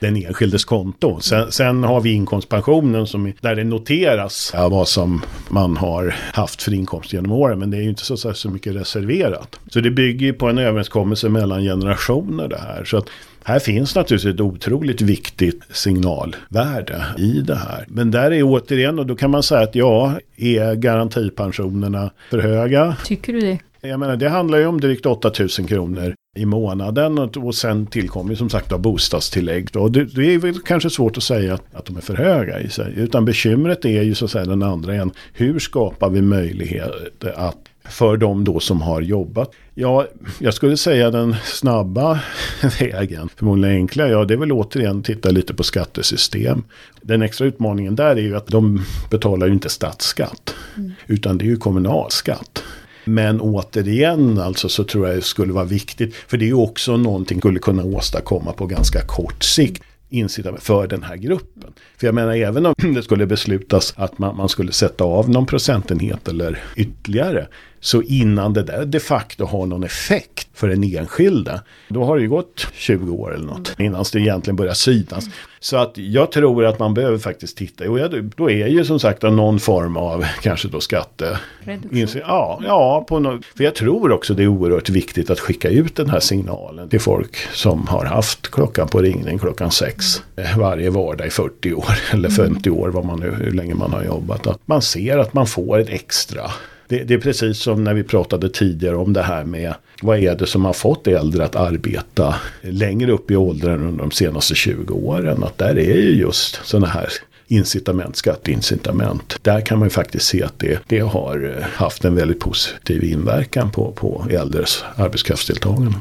den 0.00 0.16
enskildes 0.16 0.64
konto. 0.64 1.20
Sen, 1.20 1.52
sen 1.52 1.84
har 1.84 2.00
vi 2.00 2.12
inkomstpensionen 2.12 3.06
som, 3.06 3.32
där 3.40 3.54
det 3.54 3.64
noteras 3.64 4.50
ja, 4.54 4.68
vad 4.68 4.88
som 4.88 5.22
man 5.48 5.76
har 5.76 6.14
haft 6.32 6.62
för 6.62 6.74
inkomst 6.74 7.12
genom 7.12 7.32
åren. 7.32 7.58
Men 7.58 7.70
det 7.70 7.76
är 7.76 7.82
ju 7.82 7.88
inte 7.88 8.04
så, 8.04 8.34
så 8.34 8.50
mycket 8.50 8.74
reserverat. 8.74 9.60
Så 9.70 9.80
det 9.80 9.90
bygger 9.90 10.26
ju 10.26 10.32
på 10.32 10.48
en 10.48 10.58
överenskommelse 10.58 11.28
mellan 11.28 11.62
generationer 11.62 12.48
det 12.48 12.58
här. 12.58 12.84
Så 12.84 12.96
att 12.96 13.08
här 13.46 13.58
finns 13.58 13.94
naturligtvis 13.94 14.34
ett 14.34 14.40
otroligt 14.40 15.00
viktigt 15.00 15.62
signalvärde 15.70 17.04
i 17.18 17.40
det 17.40 17.54
här. 17.54 17.84
Men 17.88 18.10
där 18.10 18.30
är 18.30 18.42
återigen, 18.42 18.98
och 18.98 19.06
då 19.06 19.16
kan 19.16 19.30
man 19.30 19.42
säga 19.42 19.60
att 19.60 19.74
ja, 19.74 20.18
är 20.36 20.74
garantipensionerna 20.74 22.10
för 22.30 22.38
höga? 22.38 22.96
Tycker 23.04 23.23
du 23.32 23.40
det? 23.40 23.58
Jag 23.88 24.00
menar, 24.00 24.16
det 24.16 24.28
handlar 24.28 24.58
ju 24.58 24.66
om 24.66 24.80
drygt 24.80 25.06
8000 25.06 25.66
kronor 25.66 26.14
i 26.36 26.46
månaden 26.46 27.18
och 27.18 27.54
sen 27.54 27.86
tillkommer 27.86 28.34
som 28.34 28.50
sagt 28.50 28.70
då 28.70 28.78
bostadstillägg. 28.78 29.76
Och 29.76 29.92
det, 29.92 30.04
det 30.04 30.34
är 30.34 30.38
väl 30.38 30.58
kanske 30.60 30.90
svårt 30.90 31.16
att 31.16 31.22
säga 31.22 31.54
att, 31.54 31.74
att 31.74 31.84
de 31.84 31.96
är 31.96 32.00
för 32.00 32.14
höga 32.14 32.60
i 32.60 32.68
sig. 32.68 32.92
Utan 32.96 33.24
bekymret 33.24 33.84
är 33.84 34.02
ju 34.02 34.14
så 34.14 34.24
att 34.24 34.30
säga 34.30 34.44
den 34.44 34.62
andra 34.62 34.94
en. 34.94 35.10
Hur 35.32 35.58
skapar 35.58 36.10
vi 36.10 36.22
möjlighet 36.22 37.24
att 37.36 37.58
för 37.88 38.16
de 38.16 38.44
då 38.44 38.60
som 38.60 38.82
har 38.82 39.02
jobbat. 39.02 39.50
Ja, 39.74 40.06
jag 40.38 40.54
skulle 40.54 40.76
säga 40.76 41.10
den 41.10 41.36
snabba 41.44 42.20
vägen, 42.80 43.28
förmodligen 43.36 43.76
enkla, 43.76 44.08
ja 44.08 44.24
det 44.24 44.34
är 44.34 44.38
väl 44.38 44.52
återigen 44.52 45.02
titta 45.02 45.30
lite 45.30 45.54
på 45.54 45.62
skattesystem. 45.62 46.64
Den 47.00 47.22
extra 47.22 47.46
utmaningen 47.46 47.96
där 47.96 48.16
är 48.16 48.22
ju 48.22 48.36
att 48.36 48.46
de 48.46 48.84
betalar 49.10 49.46
ju 49.46 49.52
inte 49.52 49.68
statsskatt, 49.68 50.54
mm. 50.76 50.92
utan 51.06 51.38
det 51.38 51.44
är 51.44 51.46
ju 51.46 51.56
kommunalskatt. 51.56 52.62
Men 53.04 53.40
återigen 53.40 54.38
alltså 54.38 54.68
så 54.68 54.84
tror 54.84 55.08
jag 55.08 55.16
det 55.16 55.22
skulle 55.22 55.52
vara 55.52 55.64
viktigt. 55.64 56.14
För 56.14 56.36
det 56.36 56.44
är 56.44 56.46
ju 56.46 56.54
också 56.54 56.96
någonting 56.96 57.40
skulle 57.40 57.58
kunna 57.58 57.84
åstadkomma 57.84 58.52
på 58.52 58.66
ganska 58.66 59.00
kort 59.00 59.44
sikt 59.44 59.82
incitament 60.08 60.62
för 60.62 60.86
den 60.86 61.02
här 61.02 61.16
gruppen. 61.16 61.72
För 61.96 62.06
jag 62.06 62.14
menar 62.14 62.36
även 62.36 62.66
om 62.66 62.74
det 62.94 63.02
skulle 63.02 63.26
beslutas 63.26 63.94
att 63.96 64.18
man, 64.18 64.36
man 64.36 64.48
skulle 64.48 64.72
sätta 64.72 65.04
av 65.04 65.30
någon 65.30 65.46
procentenhet 65.46 66.28
eller 66.28 66.62
ytterligare 66.76 67.46
så 67.84 68.02
innan 68.02 68.52
det 68.52 68.62
där 68.62 68.84
de 68.84 69.00
facto 69.00 69.44
har 69.44 69.66
någon 69.66 69.84
effekt 69.84 70.48
för 70.54 70.68
den 70.68 70.84
enskilde, 70.84 71.60
då 71.88 72.04
har 72.04 72.16
det 72.16 72.22
ju 72.22 72.28
gått 72.28 72.66
20 72.74 73.12
år 73.12 73.34
eller 73.34 73.46
något 73.46 73.74
innan 73.78 74.04
det 74.12 74.20
egentligen 74.20 74.56
börjar 74.56 74.74
synas. 74.74 75.24
Så 75.60 75.76
att 75.76 75.98
jag 75.98 76.32
tror 76.32 76.64
att 76.64 76.78
man 76.78 76.94
behöver 76.94 77.18
faktiskt 77.18 77.56
titta, 77.56 77.90
och 77.90 77.98
då 78.36 78.50
är 78.50 78.66
ju 78.66 78.84
som 78.84 79.00
sagt 79.00 79.22
någon 79.22 79.60
form 79.60 79.96
av 79.96 80.24
kanske 80.42 80.68
då 80.68 80.80
skatte... 80.80 81.38
Reduktion. 81.60 82.22
Ja, 82.26 82.60
ja 82.66 83.04
på 83.08 83.18
något, 83.18 83.44
för 83.44 83.64
jag 83.64 83.74
tror 83.74 84.12
också 84.12 84.34
det 84.34 84.42
är 84.42 84.46
oerhört 84.46 84.88
viktigt 84.88 85.30
att 85.30 85.40
skicka 85.40 85.68
ut 85.68 85.96
den 85.96 86.10
här 86.10 86.20
signalen 86.20 86.88
till 86.88 87.00
folk 87.00 87.36
som 87.52 87.86
har 87.86 88.04
haft 88.04 88.50
klockan 88.50 88.88
på 88.88 88.98
ringning 89.02 89.38
klockan 89.38 89.70
sex 89.70 90.22
eh, 90.36 90.58
varje 90.58 90.90
vardag 90.90 91.26
i 91.26 91.30
40 91.30 91.74
år 91.74 91.98
eller 92.12 92.28
50 92.28 92.70
år, 92.70 92.88
vad 92.88 93.04
man 93.04 93.20
nu, 93.20 93.30
hur 93.30 93.52
länge 93.52 93.74
man 93.74 93.92
har 93.92 94.04
jobbat. 94.04 94.46
Att 94.46 94.60
man 94.64 94.82
ser 94.82 95.18
att 95.18 95.34
man 95.34 95.46
får 95.46 95.78
ett 95.78 95.88
extra 95.88 96.50
det, 96.94 97.04
det, 97.04 97.14
är 97.14 97.18
precis 97.18 97.58
som 97.58 97.84
när 97.84 97.94
vi 97.94 98.02
pratade 98.02 98.48
tidigare 98.48 98.96
om 98.96 99.12
det 99.12 99.22
här 99.22 99.44
med 99.44 99.74
vad 100.02 100.18
är 100.18 100.34
det 100.34 100.46
som 100.46 100.64
har 100.64 100.72
fått 100.72 101.06
äldre 101.06 101.44
att 101.44 101.56
arbeta 101.56 102.34
längre 102.60 103.12
upp 103.12 103.30
i 103.30 103.36
åldern 103.36 103.86
under 103.86 103.98
de 103.98 104.10
senaste 104.10 104.54
20 104.54 104.94
åren. 104.94 105.44
Att 105.44 105.58
där 105.58 105.78
är 105.78 105.96
ju 105.96 106.16
just 106.16 106.60
sådana 106.64 106.86
här 106.86 107.08
incitament, 107.46 108.16
skatteincitament. 108.16 109.38
Där 109.42 109.60
kan 109.60 109.78
man 109.78 109.86
ju 109.86 109.90
faktiskt 109.90 110.26
se 110.26 110.42
att 110.42 110.58
det, 110.58 110.82
det 110.86 111.00
har 111.00 111.56
eh, 111.58 111.66
haft 111.74 112.04
en 112.04 112.14
väldigt 112.14 112.40
positiv 112.40 113.04
inverkan 113.04 113.70
på, 113.70 113.92
på 113.92 114.26
äldres 114.30 114.84
arbetskraftsdeltagande. 114.96 115.92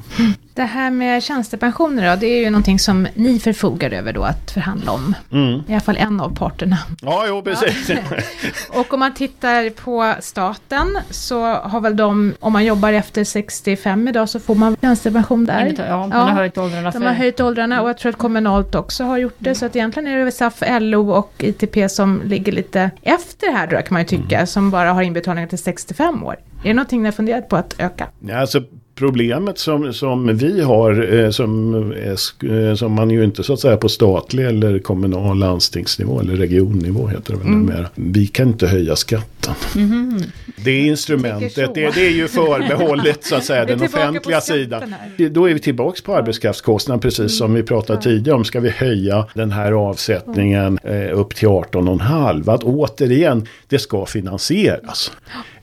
Det 0.56 0.64
här 0.64 0.92
med 0.92 1.24
tjänstepensioner 1.24 2.10
då, 2.10 2.16
det 2.16 2.28
är 2.28 2.40
ju 2.40 2.50
någonting 2.50 2.80
som 2.80 3.08
ni 3.14 3.40
förfogar 3.40 3.92
över 3.92 4.14
då 4.14 4.24
att 4.24 4.52
förhandla 4.52 4.92
om. 4.92 5.16
Mm. 5.32 5.62
I 5.68 5.72
alla 5.72 5.80
fall 5.80 5.98
en 5.98 6.20
av 6.20 6.36
parterna. 6.36 6.78
Ja, 7.02 7.26
jo 7.28 7.42
precis. 7.42 7.90
Ja. 7.90 7.98
och 8.80 8.94
om 8.94 9.00
man 9.00 9.14
tittar 9.14 9.70
på 9.70 10.14
staten 10.20 11.00
så 11.10 11.54
har 11.54 11.82
väl 11.82 11.96
de, 11.96 12.34
om 12.40 12.54
man 12.54 12.66
jobbar 12.66 12.94
efter 12.94 13.24
65 13.24 14.08
idag 14.08 14.30
så 14.30 14.40
får 14.40 14.56
man 14.56 14.78
tjänstepension 14.82 15.46
där. 15.46 15.76
Ja, 15.78 16.08
de 16.12 16.12
har 16.12 16.30
höjt 16.30 16.58
åldrarna. 16.58 16.92
De 16.92 17.04
har 17.04 17.14
höjt 17.14 17.40
åldrarna 17.40 17.82
och 17.82 17.90
jag 17.90 17.98
tror 17.98 18.10
att 18.10 18.18
kommunalt 18.18 18.76
också 18.76 19.04
har 19.04 19.18
gjort 19.18 19.36
det. 19.38 19.50
Mm. 19.50 19.56
Så 19.56 19.66
att 19.66 19.76
egentligen 19.76 20.08
är 20.08 20.26
det 20.26 20.32
SAF, 20.32 20.64
LO 20.68 21.12
och 21.12 21.33
ITP 21.40 21.90
som 21.90 22.22
ligger 22.26 22.52
lite 22.52 22.92
efter 23.02 23.52
här 23.52 23.68
då 23.68 23.78
kan 23.78 23.88
man 23.90 24.02
ju 24.02 24.08
tycka, 24.08 24.36
mm. 24.36 24.48
som 24.48 24.72
bara 24.72 24.94
har 24.94 25.02
inbetalningar 25.02 25.48
till 25.48 25.58
65 25.58 26.24
år. 26.24 26.36
Är 26.64 26.68
det 26.68 26.74
någonting 26.74 27.02
ni 27.02 27.08
har 27.08 27.12
funderat 27.12 27.50
på 27.50 27.56
att 27.56 27.76
öka? 27.80 28.08
Ja, 28.20 28.38
alltså 28.38 28.64
problemet 28.96 29.58
som, 29.58 29.94
som 29.94 30.38
vi 30.38 30.62
har, 30.62 31.14
eh, 31.14 31.30
som, 31.30 31.76
eh, 31.94 32.76
som 32.76 32.92
man 32.92 33.10
ju 33.10 33.24
inte 33.24 33.44
så 33.44 33.54
att 33.54 33.60
säga 33.60 33.78
på 33.78 33.90
statlig 33.90 34.46
eller 34.46 34.80
kommunal 34.80 35.40
landstingsnivå 35.40 36.20
eller 36.20 36.36
regionnivå 36.36 37.08
heter 37.08 37.34
det 37.34 37.40
väl 37.40 37.48
mm. 37.48 37.60
numera. 37.60 37.88
Vi 37.96 38.28
kan 38.28 38.48
inte 38.48 38.68
höja 38.68 38.96
skatten. 38.96 39.54
Mm. 39.76 40.22
Det 40.56 40.80
instrumentet, 40.80 41.76
det, 41.76 41.92
det, 41.96 42.06
är 42.06 42.12
ju 42.12 42.28
förbehållet 42.28 43.24
så 43.24 43.36
att 43.36 43.46
säga 43.46 43.66
den 43.76 43.82
offentliga 43.82 44.42
sidan. 44.42 44.96
Då 45.32 45.50
är 45.50 45.54
vi 45.54 45.60
tillbaka 45.60 46.00
på 46.06 46.16
arbetskraftskostnaden 46.16 47.02
precis 47.02 47.20
mm. 47.20 47.30
som 47.30 47.54
vi 47.54 47.64
pratade 47.64 48.02
tidigare 48.02 48.38
om. 48.38 48.46
Ska 48.46 48.60
vi 48.60 48.70
höja 48.70 49.28
den 49.34 49.52
här 49.52 49.72
avsättningen 49.72 50.80
eh, 50.84 51.20
upp 51.20 51.36
till 51.36 51.48
18,5? 51.48 52.54
Att 52.54 52.64
återigen, 52.64 53.48
det 53.68 53.80
ska 53.80 54.06
finansieras. 54.06 55.12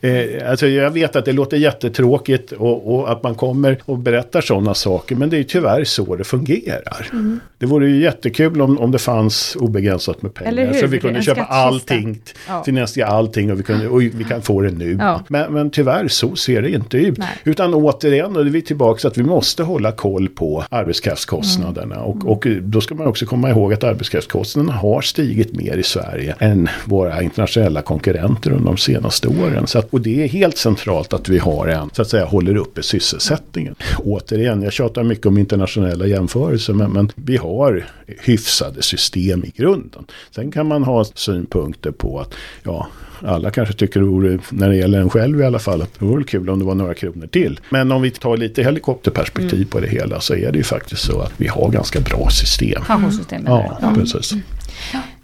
Eh, 0.01 0.51
alltså 0.51 0.67
jag 0.67 0.91
vet 0.91 1.17
att 1.17 1.25
det 1.25 1.33
låter 1.33 1.57
jättetråkigt 1.57 2.53
och, 2.53 2.95
och, 2.95 3.13
att 3.13 3.23
man 3.23 3.35
kommer 3.35 3.79
och 3.85 3.99
berättar 3.99 4.41
sådana 4.41 4.75
saker. 4.75 5.17
Men 5.17 5.31
det 5.31 5.39
är 5.39 5.43
tyvärr 5.43 5.85
så 5.85 6.17
det 6.17 6.25
fungerar. 6.25 7.09
Mm. 7.13 7.41
Det 7.59 7.67
vore 7.67 7.89
ju 7.89 8.03
jättekul 8.03 8.63
om, 8.63 8.79
om 8.79 8.91
det 8.91 8.99
fanns 8.99 9.57
obegränsat 9.57 10.23
med 10.23 10.35
pengar. 10.35 10.73
Så 10.73 10.87
vi 10.87 11.01
kunde 11.01 11.23
köpa 11.23 11.43
allting, 11.43 12.21
ja. 12.49 12.63
finansiera 12.65 13.09
allting 13.09 13.53
och 13.53 13.59
vi, 13.59 13.63
kunde, 13.63 13.89
och 13.89 14.03
vi 14.03 14.25
kan 14.29 14.43
få 14.43 14.61
det 14.61 14.71
nu. 14.71 14.97
Ja. 15.01 15.21
Men, 15.29 15.53
men 15.53 15.71
tyvärr 15.71 16.09
så 16.09 16.37
ser 16.37 16.63
det 16.63 16.71
inte 16.71 16.97
ut. 16.97 17.19
Nej. 17.19 17.29
Utan 17.45 17.75
återigen, 17.75 18.37
är 18.37 18.45
vi 18.45 18.63
tillbaka 18.63 19.09
att 19.09 19.19
vi 19.19 19.23
måste 19.23 19.63
hålla 19.63 19.93
koll 19.93 20.29
på 20.29 20.65
arbetskraftskostnaderna. 20.71 21.95
Mm. 21.95 22.07
Och, 22.07 22.33
och 22.33 22.47
då 22.63 22.81
ska 22.81 22.95
man 22.95 23.07
också 23.07 23.27
komma 23.27 23.51
ihåg 23.51 23.73
att 23.73 23.85
arbetskraftskostnaderna 23.85 24.73
har 24.73 25.01
stigit 25.01 25.53
mer 25.53 25.77
i 25.77 25.83
Sverige 25.83 26.35
än 26.39 26.69
våra 26.85 27.23
internationella 27.23 27.83
konkurrenter 27.83 28.51
under 28.51 28.67
de 28.67 28.77
senaste 28.77 29.29
åren. 29.29 29.67
Så 29.67 29.79
att 29.79 29.90
och 29.91 30.01
det 30.01 30.25
är 30.25 30.29
helt 30.29 30.57
centralt 30.57 31.13
att 31.13 31.29
vi 31.29 31.39
har 31.39 31.69
en, 31.69 31.91
så 31.93 32.03
att 32.03 32.09
säga, 32.09 32.25
håller 32.25 32.57
uppe 32.57 32.83
sysselsättningen. 32.83 33.75
Återigen, 33.99 34.63
jag 34.63 34.73
tjatar 34.73 35.03
mycket 35.03 35.27
om 35.27 35.39
internationella 35.39 36.07
jämförelser, 36.07 36.73
men, 36.73 36.93
men 36.93 37.13
vi 37.15 37.37
har 37.37 37.87
hyfsade 38.07 38.83
system 38.83 39.45
i 39.45 39.53
grunden. 39.57 40.05
Sen 40.31 40.53
kan 40.53 40.67
man 40.67 40.83
ha 40.85 41.05
synpunkter 41.05 41.91
på 41.91 42.21
att, 42.21 42.35
ja, 42.63 42.89
alla 43.23 43.51
kanske 43.51 43.75
tycker 43.75 44.01
det 44.01 44.07
vore, 44.07 44.39
när 44.51 44.69
det 44.69 44.77
gäller 44.77 45.01
en 45.01 45.11
själv 45.11 45.41
i 45.41 45.45
alla 45.45 45.59
fall, 45.59 45.83
att 45.83 45.99
det 45.99 46.05
vore 46.05 46.25
kul 46.25 46.51
om 46.51 46.59
det 46.59 46.65
var 46.65 46.75
några 46.75 46.95
kronor 46.95 47.27
till. 47.27 47.61
Men 47.71 47.93
om 47.93 48.03
vi 48.03 48.11
tar 48.11 48.37
lite 48.37 48.63
helikopterperspektiv 48.63 49.55
mm. 49.55 49.69
på 49.69 49.81
det 49.81 49.89
hela 49.89 50.21
så 50.21 50.35
är 50.35 50.53
det 50.53 50.59
ju 50.59 50.65
faktiskt 50.65 51.03
så 51.03 51.21
att 51.21 51.33
vi 51.37 51.49
har 51.49 51.71
ganska 51.71 52.01
bra 52.01 52.29
system. 52.31 52.83
Pensionssystem. 52.87 53.43
Ja, 53.47 53.79
ja, 53.83 53.93
precis. 53.95 54.33
Mm. 54.33 54.45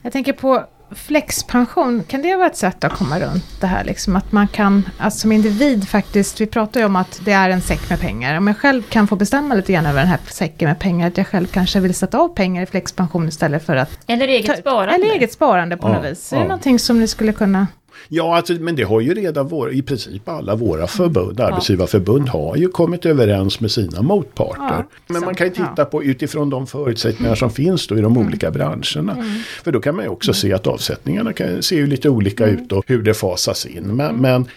Jag 0.03 0.13
tänker 0.13 0.33
på 0.33 0.65
flexpension, 0.91 2.03
kan 2.09 2.23
det 2.23 2.37
vara 2.37 2.47
ett 2.47 2.57
sätt 2.57 2.85
att 2.85 2.93
komma 2.93 3.21
runt 3.21 3.61
det 3.61 3.67
här? 3.67 3.85
Liksom 3.85 4.17
att 4.17 4.33
man 4.33 4.49
kan, 4.49 4.89
alltså 4.99 5.19
som 5.19 5.33
individ 5.33 5.89
faktiskt, 5.89 6.41
vi 6.41 6.47
pratar 6.47 6.81
ju 6.81 6.87
om 6.87 6.97
att 6.97 7.21
det 7.25 7.33
är 7.33 7.51
en 7.51 7.61
säck 7.61 7.91
med 7.91 8.01
pengar. 8.01 8.39
Om 8.39 8.47
jag 8.47 8.57
själv 8.57 8.83
kan 8.83 9.09
få 9.09 9.17
bestämma 9.17 9.55
lite 9.55 9.73
grann 9.73 9.87
över 9.87 9.99
den 9.99 10.09
här 10.09 10.21
säcken 10.27 10.69
med 10.69 10.79
pengar, 10.79 11.09
att 11.09 11.17
jag 11.17 11.27
själv 11.27 11.47
kanske 11.47 11.81
vill 11.81 11.95
sätta 11.95 12.19
av 12.19 12.29
pengar 12.29 12.63
i 12.63 12.67
flexpension 12.67 13.29
istället 13.29 13.67
för 13.67 13.77
att... 13.77 13.99
Eller 14.07 14.29
eget 14.29 14.59
sparande. 14.59 14.95
Eller 14.95 15.15
eget 15.15 15.33
sparande 15.33 15.77
på 15.77 15.89
ja, 15.89 15.93
något 15.93 16.05
vis. 16.05 16.33
Ja. 16.33 16.39
Är 16.39 16.43
det 16.43 16.49
någonting 16.49 16.79
som 16.79 17.01
ni 17.01 17.09
skulle 17.09 17.33
kunna... 17.33 17.67
Ja, 18.09 18.37
alltså, 18.37 18.53
men 18.53 18.77
det 18.77 18.83
har 18.83 19.01
ju 19.01 19.15
redan 19.15 19.49
våra, 19.49 19.71
i 19.71 19.83
princip 19.83 20.29
alla 20.29 20.55
våra 20.55 20.87
förbund, 20.87 21.41
ja. 21.41 21.47
arbetsgivarförbund 21.47 22.29
har 22.29 22.57
ju 22.57 22.69
kommit 22.69 23.07
överens 23.07 23.61
med 23.61 23.71
sina 23.71 24.03
motparter. 24.03 24.63
Ja, 24.63 24.85
men 25.07 25.25
man 25.25 25.35
kan 25.35 25.47
ju 25.47 25.53
titta 25.53 25.85
på 25.85 26.05
utifrån 26.05 26.51
de 26.51 26.67
förutsättningar 26.67 27.35
som 27.35 27.51
finns 27.51 27.87
då 27.87 27.99
i 27.99 28.01
de 28.01 28.13
mm. 28.13 28.27
olika 28.27 28.51
branscherna. 28.51 29.13
Mm. 29.13 29.39
För 29.65 29.73
då 29.73 29.81
kan 29.81 29.97
man 29.97 30.05
ju 30.05 30.11
också 30.11 30.31
mm. 30.31 30.35
se 30.35 30.53
att 30.53 30.67
avsättningarna 30.67 31.33
kan 31.33 31.63
se 31.63 31.77
ju 31.77 31.87
lite 31.87 32.09
olika 32.09 32.49
mm. 32.49 32.65
ut 32.65 32.73
och 32.73 32.85
hur 32.87 33.03
det 33.03 33.15
fasas 33.15 33.67
in. 33.67 33.83
Men, 33.83 34.11
mm. 34.11 34.21
men 34.21 34.49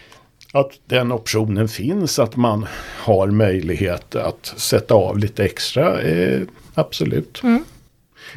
att 0.52 0.71
den 0.86 1.12
optionen 1.12 1.67
finns, 1.67 2.19
att 2.19 2.36
man 2.36 2.65
har 2.97 3.28
möjlighet 3.28 4.15
att 4.15 4.54
sätta 4.58 4.93
av 4.93 5.17
lite 5.17 5.43
extra, 5.43 6.02
eh, 6.02 6.41
absolut. 6.73 7.43
Mm. 7.43 7.63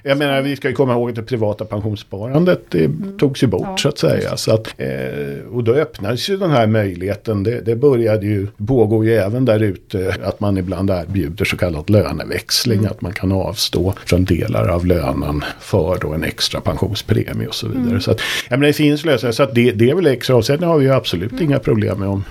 Jag 0.02 0.18
menar, 0.18 0.42
vi 0.42 0.56
ska 0.56 0.68
ju 0.68 0.74
komma 0.74 0.92
ihåg 0.92 1.10
att 1.10 1.16
det 1.16 1.22
privata 1.22 1.64
pensionssparandet 1.64 2.60
det 2.68 2.84
mm. 2.84 3.18
togs 3.18 3.42
ju 3.42 3.46
bort 3.46 3.66
ja, 3.66 3.76
så 3.76 3.88
att 3.88 3.98
säga. 3.98 4.36
Så 4.36 4.54
att, 4.54 4.74
eh, 4.76 5.46
och 5.52 5.64
då 5.64 5.74
öppnades 5.74 6.30
ju 6.30 6.36
den 6.36 6.50
här 6.50 6.66
möjligheten. 6.66 7.42
Det, 7.42 7.60
det 7.60 7.76
började 7.76 8.26
ju, 8.26 8.46
pågår 8.66 9.04
ju 9.04 9.14
även 9.14 9.44
där 9.44 9.62
ute 9.62 10.16
att 10.22 10.40
man 10.40 10.58
ibland 10.58 10.90
erbjuder 10.90 11.44
så 11.44 11.56
kallad 11.56 11.90
löneväxling. 11.90 12.78
Mm. 12.78 12.90
Att 12.90 13.00
man 13.00 13.12
kan 13.12 13.32
avstå 13.32 13.94
från 14.06 14.24
delar 14.24 14.68
av 14.68 14.86
lönen 14.86 15.44
för 15.60 15.98
då 16.00 16.12
en 16.12 16.24
extra 16.24 16.60
pensionspremie 16.60 17.46
och 17.46 17.54
så 17.54 17.68
vidare. 17.68 17.86
Mm. 17.86 18.00
Så 18.00 18.10
att, 18.10 18.20
jag 18.48 18.58
menar, 18.58 18.66
det 18.66 18.72
finns 18.72 19.04
lösningar. 19.04 19.32
Så 19.32 19.42
att 19.42 19.54
det, 19.54 19.72
det 19.72 19.90
är 19.90 19.94
väl 19.94 20.06
extra 20.06 20.36
avsättning 20.36 20.68
har 20.68 20.78
vi 20.78 20.84
ju 20.84 20.92
absolut 20.92 21.32
mm. 21.32 21.44
inga 21.44 21.58
problem 21.58 21.98
med 21.98 22.08
om 22.08 22.24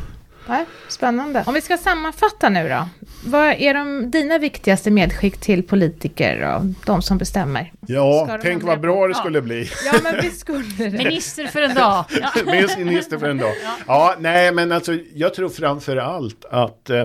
Nej, 0.47 0.65
spännande. 0.87 1.43
Om 1.47 1.53
vi 1.53 1.61
ska 1.61 1.77
sammanfatta 1.77 2.49
nu 2.49 2.69
då. 2.69 2.89
Vad 3.25 3.47
är 3.47 3.73
de, 3.73 4.11
dina 4.11 4.37
viktigaste 4.37 4.91
medskick 4.91 5.37
till 5.37 5.63
politiker 5.63 6.55
och 6.55 6.61
de 6.85 7.01
som 7.01 7.17
bestämmer? 7.17 7.71
Ja, 7.87 8.39
tänk 8.41 8.63
vad 8.63 8.79
bra 8.79 9.07
det 9.07 9.15
skulle 9.15 9.41
bli. 9.41 9.69
Ja, 9.85 9.93
men 10.03 10.15
vi 10.21 10.29
skulle 10.29 10.63
det. 10.77 10.89
Minister 10.89 11.47
för 11.47 11.61
en 11.61 11.75
dag. 11.75 12.05
Ja. 12.45 12.67
Minister 12.77 13.17
för 13.17 13.29
en 13.29 13.37
dag. 13.37 13.53
Ja, 13.87 14.15
nej, 14.19 14.51
men 14.53 14.71
alltså 14.71 14.97
jag 15.15 15.33
tror 15.33 15.49
framför 15.49 15.97
allt 15.97 16.45
att 16.51 16.89
eh, 16.89 16.99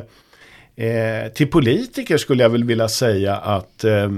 eh, 0.86 1.28
till 1.34 1.50
politiker 1.50 2.18
skulle 2.18 2.42
jag 2.42 2.50
väl 2.50 2.64
vilja 2.64 2.88
säga 2.88 3.36
att 3.36 3.84
eh, 3.84 4.10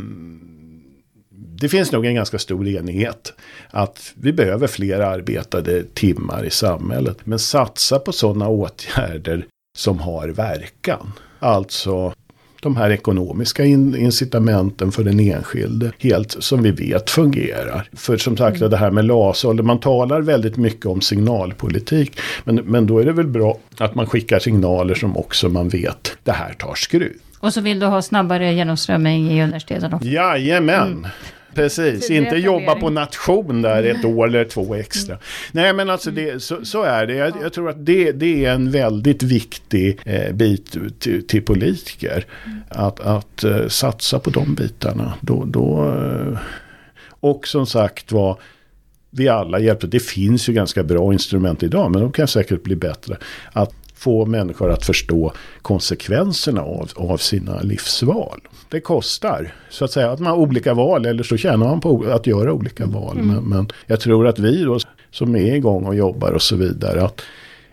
det 1.60 1.68
finns 1.68 1.92
nog 1.92 2.06
en 2.06 2.14
ganska 2.14 2.38
stor 2.38 2.68
enighet 2.68 3.32
att 3.70 4.12
vi 4.14 4.32
behöver 4.32 4.66
fler 4.66 5.00
arbetade 5.00 5.82
timmar 5.94 6.44
i 6.44 6.50
samhället. 6.50 7.16
Men 7.24 7.38
satsa 7.38 7.98
på 7.98 8.12
sådana 8.12 8.48
åtgärder 8.48 9.46
som 9.78 9.98
har 9.98 10.28
verkan. 10.28 11.12
Alltså 11.38 12.14
de 12.62 12.76
här 12.76 12.90
ekonomiska 12.90 13.64
incitamenten 13.64 14.92
för 14.92 15.04
den 15.04 15.20
enskilde. 15.20 15.92
Helt 15.98 16.42
som 16.42 16.62
vi 16.62 16.70
vet 16.70 17.10
fungerar. 17.10 17.88
För 17.92 18.16
som 18.16 18.36
sagt 18.36 18.56
mm. 18.56 18.70
det 18.70 18.76
här 18.76 18.90
med 18.90 19.04
LAS-ålder, 19.04 19.64
man 19.64 19.80
talar 19.80 20.20
väldigt 20.20 20.56
mycket 20.56 20.86
om 20.86 21.00
signalpolitik. 21.00 22.20
Men, 22.44 22.56
men 22.56 22.86
då 22.86 22.98
är 22.98 23.04
det 23.04 23.12
väl 23.12 23.26
bra 23.26 23.58
att 23.78 23.94
man 23.94 24.06
skickar 24.06 24.38
signaler 24.38 24.94
som 24.94 25.16
också 25.16 25.48
man 25.48 25.68
vet, 25.68 26.16
det 26.24 26.32
här 26.32 26.52
tar 26.52 26.74
skruv. 26.74 27.16
Och 27.40 27.52
så 27.52 27.60
vill 27.60 27.80
du 27.80 27.86
ha 27.86 28.02
snabbare 28.02 28.52
genomströmning 28.52 29.30
i 29.30 29.42
universiteten 29.42 29.94
också? 29.94 30.08
Jajamän! 30.08 30.92
Mm. 30.92 31.06
Precis, 31.58 32.10
inte 32.10 32.36
jobba 32.36 32.74
på 32.74 32.90
nation 32.90 33.62
där 33.62 33.82
ett 33.82 34.04
år 34.04 34.26
eller 34.26 34.44
två 34.44 34.74
extra. 34.74 35.14
Mm. 35.14 35.24
Nej 35.52 35.72
men 35.72 35.90
alltså 35.90 36.10
det, 36.10 36.42
så, 36.42 36.64
så, 36.64 36.82
är 36.82 37.06
det. 37.06 37.14
Jag, 37.14 37.32
jag, 37.42 37.52
tror 37.52 37.70
att 37.70 37.86
det, 37.86 38.12
det 38.12 38.44
är 38.44 38.52
en 38.52 38.70
väldigt 38.70 39.22
viktig 39.22 40.00
eh, 40.04 40.32
bit 40.32 40.76
till, 40.98 41.26
till 41.26 41.42
politiker. 41.42 42.26
Mm. 42.46 42.58
Att, 42.68 43.00
att 43.00 43.44
uh, 43.44 43.68
satsa 43.68 44.18
på 44.18 44.30
de 44.30 44.54
bitarna. 44.54 45.14
Då, 45.20 45.44
då, 45.44 45.84
uh, 45.84 46.38
och 47.20 47.48
som 47.48 47.66
sagt 47.66 48.12
var, 48.12 48.40
vi 49.10 49.28
alla 49.28 49.58
hjälper. 49.58 49.86
Det 49.86 50.00
finns 50.00 50.48
ju 50.48 50.52
ganska 50.52 50.82
bra 50.82 51.12
instrument 51.12 51.62
idag 51.62 51.90
men 51.90 52.00
de 52.00 52.12
kan 52.12 52.28
säkert 52.28 52.62
bli 52.62 52.76
bättre. 52.76 53.16
Att 53.52 53.74
få 53.98 54.26
människor 54.26 54.70
att 54.70 54.86
förstå 54.86 55.32
konsekvenserna 55.62 56.62
av, 56.62 56.90
av 56.94 57.16
sina 57.16 57.60
livsval. 57.62 58.40
Det 58.68 58.80
kostar 58.80 59.54
så 59.70 59.84
att 59.84 59.90
säga 59.90 60.10
att 60.10 60.20
man 60.20 60.30
har 60.30 60.38
olika 60.38 60.74
val 60.74 61.06
eller 61.06 61.22
så 61.22 61.36
tjänar 61.36 61.56
man 61.56 61.80
på 61.80 62.04
att 62.04 62.26
göra 62.26 62.52
olika 62.52 62.86
val. 62.86 63.16
Mm. 63.18 63.34
Men, 63.34 63.44
men, 63.44 63.68
jag 63.86 64.00
tror 64.00 64.26
att 64.26 64.38
vi 64.38 64.62
då 64.62 64.78
som 65.10 65.36
är 65.36 65.54
igång 65.54 65.84
och 65.84 65.94
jobbar 65.94 66.32
och 66.32 66.42
så 66.42 66.56
vidare. 66.56 67.02
att 67.02 67.22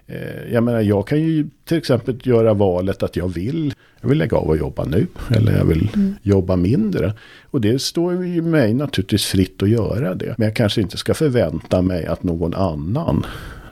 eh, 0.08 0.54
jag 0.54 0.64
menar 0.64 0.82
jag 0.82 1.08
kan 1.08 1.20
ju 1.20 1.48
till 1.66 1.78
exempel 1.78 2.20
göra 2.24 2.54
valet 2.54 3.04
att 3.04 3.16
jag 3.16 3.28
vill, 3.28 3.74
jag 4.02 4.10
vill 4.10 4.18
lägga 4.18 4.38
av 4.38 4.50
och 4.50 4.58
jobba 4.58 4.86
nu. 4.86 5.08
Eller 5.36 5.58
jag 5.58 5.66
vill 5.66 5.90
mm. 5.94 6.16
jobba 6.22 6.56
mindre. 6.56 7.14
Och 7.52 7.62
det 7.62 7.82
står 7.82 8.26
ju 8.26 8.42
mig 8.42 8.74
naturligtvis 8.74 9.26
fritt 9.26 9.64
att 9.64 9.70
göra 9.70 10.16
det. 10.16 10.36
Men 10.38 10.48
jag 10.48 10.56
kanske 10.56 10.82
inte 10.82 10.98
ska 10.98 11.14
förvänta 11.14 11.82
mig 11.82 12.06
att 12.06 12.24
någon 12.24 12.54
annan 12.54 13.26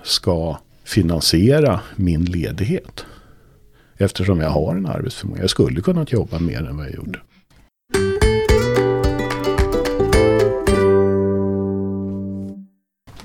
ska 0.04 0.58
finansiera 0.84 1.80
min 1.96 2.26
ledighet. 2.26 3.06
Eftersom 3.98 4.39
jag 4.39 4.50
har 4.50 4.76
en 4.76 4.86
arbetsförmåga. 4.86 5.41
Jag 5.41 5.50
skulle 5.50 5.82
kunnat 5.82 6.12
jobba 6.12 6.39
mer 6.39 6.63
än 6.63 6.78
vad 6.78 6.86
jag 6.86 6.96
gjorde. 6.96 7.19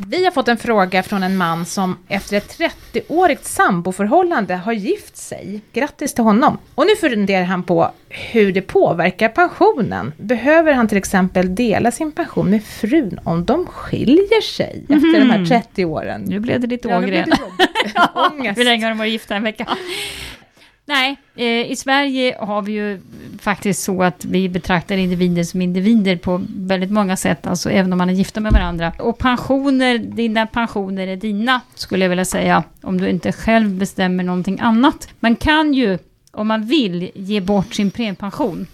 Vi 0.07 0.25
har 0.25 0.31
fått 0.31 0.49
en 0.49 0.57
fråga 0.57 1.03
från 1.03 1.23
en 1.23 1.37
man 1.37 1.65
som 1.65 1.97
efter 2.09 2.37
ett 2.37 2.59
30-årigt 2.59 3.43
samboförhållande 3.43 4.55
har 4.55 4.73
gift 4.73 5.17
sig. 5.17 5.61
Grattis 5.73 6.15
till 6.15 6.25
honom! 6.25 6.59
Och 6.75 6.87
nu 6.87 7.09
funderar 7.09 7.45
han 7.45 7.63
på 7.63 7.91
hur 8.09 8.53
det 8.53 8.63
påverkar 8.63 9.29
pensionen. 9.29 10.13
Behöver 10.17 10.73
han 10.73 10.89
till 10.89 10.99
exempel 10.99 11.55
dela 11.55 11.91
sin 11.91 12.13
pension 12.13 12.51
med 12.51 12.65
frun 12.65 13.21
om 13.25 13.45
de 13.45 13.67
skiljer 13.67 14.41
sig 14.41 14.85
mm. 14.89 15.05
efter 15.05 15.21
de 15.21 15.31
här 15.31 15.45
30 15.45 15.85
mhm. 15.85 15.93
åren? 15.93 16.25
Nu 16.27 16.41
blev 16.41 16.61
det 16.61 16.67
lite 16.67 16.89
Ågren. 16.89 17.33
Ja, 17.95 18.33
Hur 18.57 18.65
länge 18.65 18.85
har 18.85 18.91
de 18.91 18.99
varit 18.99 19.13
gifta? 19.13 19.35
En 19.35 19.43
vecka? 19.43 19.67
Nej, 20.89 21.17
eh, 21.37 21.71
i 21.71 21.77
Sverige 21.77 22.37
har 22.41 22.63
vi 22.63 22.73
ju 22.73 23.01
faktiskt 23.41 23.83
så 23.83 24.03
att 24.03 24.25
vi 24.25 24.49
betraktar 24.49 24.97
individer 24.97 25.43
som 25.43 25.63
individer 25.63 26.17
på 26.17 26.45
väldigt 26.49 26.91
många 26.91 27.17
sätt, 27.17 27.47
alltså 27.47 27.71
även 27.71 27.93
om 27.93 27.99
man 27.99 28.11
är 28.11 28.15
gifta 28.15 28.41
med 28.41 28.53
varandra. 28.53 28.93
Och 28.99 29.19
pensioner, 29.19 29.99
dina 29.99 30.47
pensioner 30.47 31.07
är 31.07 31.17
dina, 31.17 31.61
skulle 31.75 32.05
jag 32.05 32.09
vilja 32.09 32.25
säga, 32.25 32.65
om 32.83 33.01
du 33.01 33.09
inte 33.09 33.33
själv 33.33 33.71
bestämmer 33.71 34.25
någonting 34.25 34.61
annat. 34.61 35.09
Man 35.21 35.37
kan 35.37 35.75
ju, 35.75 35.99
om 36.31 36.49
man 36.49 36.67
vill, 36.67 37.11
ge 37.15 37.41
bort 37.41 37.75
sin 37.75 37.91
premiepension 37.91 38.67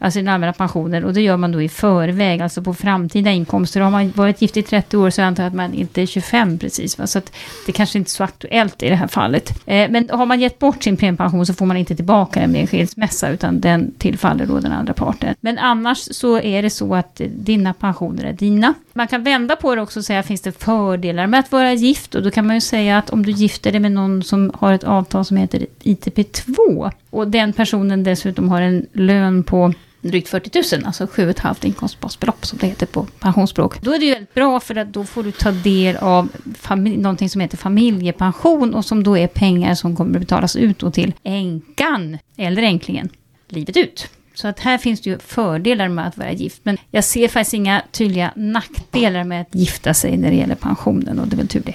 alltså 0.00 0.18
den 0.18 0.28
allmänna 0.28 0.52
pensionen. 0.52 1.04
Och 1.04 1.14
det 1.14 1.20
gör 1.20 1.36
man 1.36 1.52
då 1.52 1.62
i 1.62 1.68
förväg, 1.68 2.42
alltså 2.42 2.62
på 2.62 2.74
framtida 2.74 3.30
inkomster. 3.30 3.80
Har 3.80 3.90
man 3.90 4.12
varit 4.16 4.42
gift 4.42 4.56
i 4.56 4.62
30 4.62 4.96
år 4.96 5.10
så 5.10 5.22
antar 5.22 5.42
jag 5.42 5.48
att 5.48 5.56
man 5.56 5.74
inte 5.74 6.02
är 6.02 6.06
25 6.06 6.58
precis. 6.58 6.98
Va? 6.98 7.06
Så 7.06 7.18
att 7.18 7.32
det 7.66 7.72
kanske 7.72 7.98
inte 7.98 8.08
är 8.08 8.10
så 8.10 8.24
aktuellt 8.24 8.82
i 8.82 8.88
det 8.88 8.94
här 8.94 9.06
fallet. 9.06 9.52
Eh, 9.66 9.90
men 9.90 10.10
har 10.10 10.26
man 10.26 10.40
gett 10.40 10.58
bort 10.58 10.82
sin 10.82 10.96
premiepension 10.96 11.46
så 11.46 11.54
får 11.54 11.66
man 11.66 11.76
inte 11.76 11.96
tillbaka 11.96 12.40
den 12.40 12.52
med 12.52 12.60
en 12.60 12.66
skilsmässa, 12.66 13.28
utan 13.28 13.60
den 13.60 13.94
tillfaller 13.98 14.46
då 14.46 14.60
den 14.60 14.72
andra 14.72 14.92
parten. 14.92 15.34
Men 15.40 15.58
annars 15.58 15.98
så 16.10 16.40
är 16.40 16.62
det 16.62 16.70
så 16.70 16.94
att 16.94 17.20
dina 17.28 17.74
pensioner 17.74 18.24
är 18.24 18.32
dina. 18.32 18.74
Man 18.92 19.08
kan 19.08 19.22
vända 19.22 19.56
på 19.56 19.74
det 19.74 19.82
också 19.82 19.98
och 19.98 20.04
säga, 20.04 20.22
finns 20.22 20.40
det 20.40 20.52
fördelar 20.52 21.26
med 21.26 21.40
att 21.40 21.52
vara 21.52 21.72
gift? 21.72 22.14
Och 22.14 22.22
då 22.22 22.30
kan 22.30 22.46
man 22.46 22.56
ju 22.56 22.60
säga 22.60 22.98
att 22.98 23.10
om 23.10 23.26
du 23.26 23.32
gifter 23.32 23.72
dig 23.72 23.80
med 23.80 23.92
någon 23.92 24.22
som 24.22 24.50
har 24.54 24.72
ett 24.72 24.84
avtal 24.84 25.24
som 25.24 25.36
heter 25.36 25.66
ITP2, 25.82 26.90
och 27.10 27.28
den 27.28 27.52
personen 27.52 28.04
dessutom 28.04 28.48
har 28.48 28.62
en 28.62 28.86
lön 28.92 29.42
på 29.42 29.72
drygt 30.00 30.28
40 30.28 30.76
000, 30.76 30.86
alltså 30.86 31.04
7,5 31.04 31.66
inkomstbasbelopp 31.66 32.46
som 32.46 32.58
det 32.58 32.66
heter 32.66 32.86
på 32.86 33.06
pensionsspråk. 33.20 33.82
Då 33.82 33.94
är 33.94 33.98
det 33.98 34.04
ju 34.04 34.12
väldigt 34.12 34.34
bra 34.34 34.60
för 34.60 34.76
att 34.76 34.92
då 34.92 35.04
får 35.04 35.22
du 35.22 35.32
ta 35.32 35.50
del 35.50 35.96
av 35.96 36.28
någonting 36.74 37.28
som 37.28 37.40
heter 37.40 37.56
familjepension 37.56 38.74
och 38.74 38.84
som 38.84 39.02
då 39.02 39.18
är 39.18 39.26
pengar 39.26 39.74
som 39.74 39.96
kommer 39.96 40.14
att 40.14 40.20
betalas 40.20 40.56
ut 40.56 40.92
till 40.92 41.14
änkan 41.22 42.18
eller 42.36 42.62
änklingen 42.62 43.08
livet 43.48 43.76
ut. 43.76 44.08
Så 44.34 44.48
att 44.48 44.60
här 44.60 44.78
finns 44.78 45.00
det 45.00 45.10
ju 45.10 45.18
fördelar 45.18 45.88
med 45.88 46.06
att 46.06 46.18
vara 46.18 46.32
gift. 46.32 46.60
Men 46.62 46.78
jag 46.90 47.04
ser 47.04 47.28
faktiskt 47.28 47.54
inga 47.54 47.82
tydliga 47.90 48.32
nackdelar 48.36 49.24
med 49.24 49.40
att 49.40 49.54
gifta 49.54 49.94
sig 49.94 50.16
när 50.16 50.30
det 50.30 50.36
gäller 50.36 50.54
pensionen 50.54 51.18
och 51.18 51.28
det 51.28 51.34
är 51.34 51.38
väl 51.38 51.48
tur 51.48 51.62
det. 51.66 51.74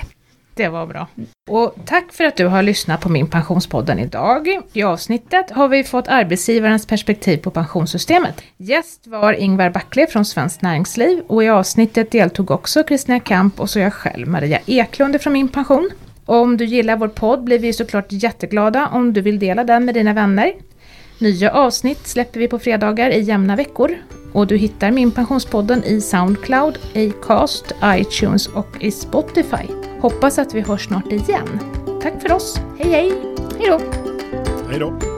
Det 0.55 0.67
var 0.67 0.85
bra. 0.87 1.07
Och 1.49 1.75
tack 1.85 2.13
för 2.13 2.23
att 2.23 2.35
du 2.35 2.45
har 2.47 2.63
lyssnat 2.63 3.01
på 3.01 3.09
min 3.09 3.27
Pensionspodden 3.27 3.99
idag. 3.99 4.47
I 4.73 4.83
avsnittet 4.83 5.51
har 5.51 5.67
vi 5.67 5.83
fått 5.83 6.07
arbetsgivarens 6.07 6.85
perspektiv 6.85 7.37
på 7.37 7.51
pensionssystemet. 7.51 8.41
Gäst 8.57 9.07
var 9.07 9.33
Ingvar 9.33 9.69
Backle 9.69 10.07
från 10.07 10.25
Svenskt 10.25 10.61
Näringsliv 10.61 11.19
och 11.27 11.43
i 11.43 11.49
avsnittet 11.49 12.11
deltog 12.11 12.51
också 12.51 12.83
Kristina 12.83 13.19
Kamp 13.19 13.59
och 13.59 13.69
så 13.69 13.79
jag 13.79 13.93
själv, 13.93 14.27
Maria 14.27 14.59
Eklund 14.65 15.21
från 15.21 15.33
Min 15.33 15.47
Pension. 15.47 15.89
Och 16.25 16.35
om 16.35 16.57
du 16.57 16.65
gillar 16.65 16.97
vår 16.97 17.07
podd 17.07 17.43
blir 17.43 17.59
vi 17.59 17.73
såklart 17.73 18.05
jätteglada 18.09 18.87
om 18.87 19.13
du 19.13 19.21
vill 19.21 19.39
dela 19.39 19.63
den 19.63 19.85
med 19.85 19.93
dina 19.93 20.13
vänner. 20.13 20.53
Nya 21.19 21.51
avsnitt 21.51 22.07
släpper 22.07 22.39
vi 22.39 22.47
på 22.47 22.59
fredagar 22.59 23.09
i 23.09 23.21
jämna 23.21 23.55
veckor 23.55 23.95
och 24.33 24.47
du 24.47 24.57
hittar 24.57 24.91
Min 24.91 25.11
Pensionspodden 25.11 25.83
i 25.83 26.01
Soundcloud, 26.01 26.79
Acast, 26.95 27.75
iTunes 27.83 28.47
och 28.47 28.67
i 28.79 28.91
Spotify. 28.91 29.94
Hoppas 30.05 30.39
att 30.39 30.53
vi 30.53 30.61
hörs 30.61 30.85
snart 30.87 31.11
igen. 31.11 31.59
Tack 32.01 32.21
för 32.21 32.31
oss. 32.31 32.59
Hej 32.77 32.91
hej! 32.91 33.11
Hej 33.59 33.69
då! 33.69 33.79
Hej 34.69 34.79
då! 34.79 35.14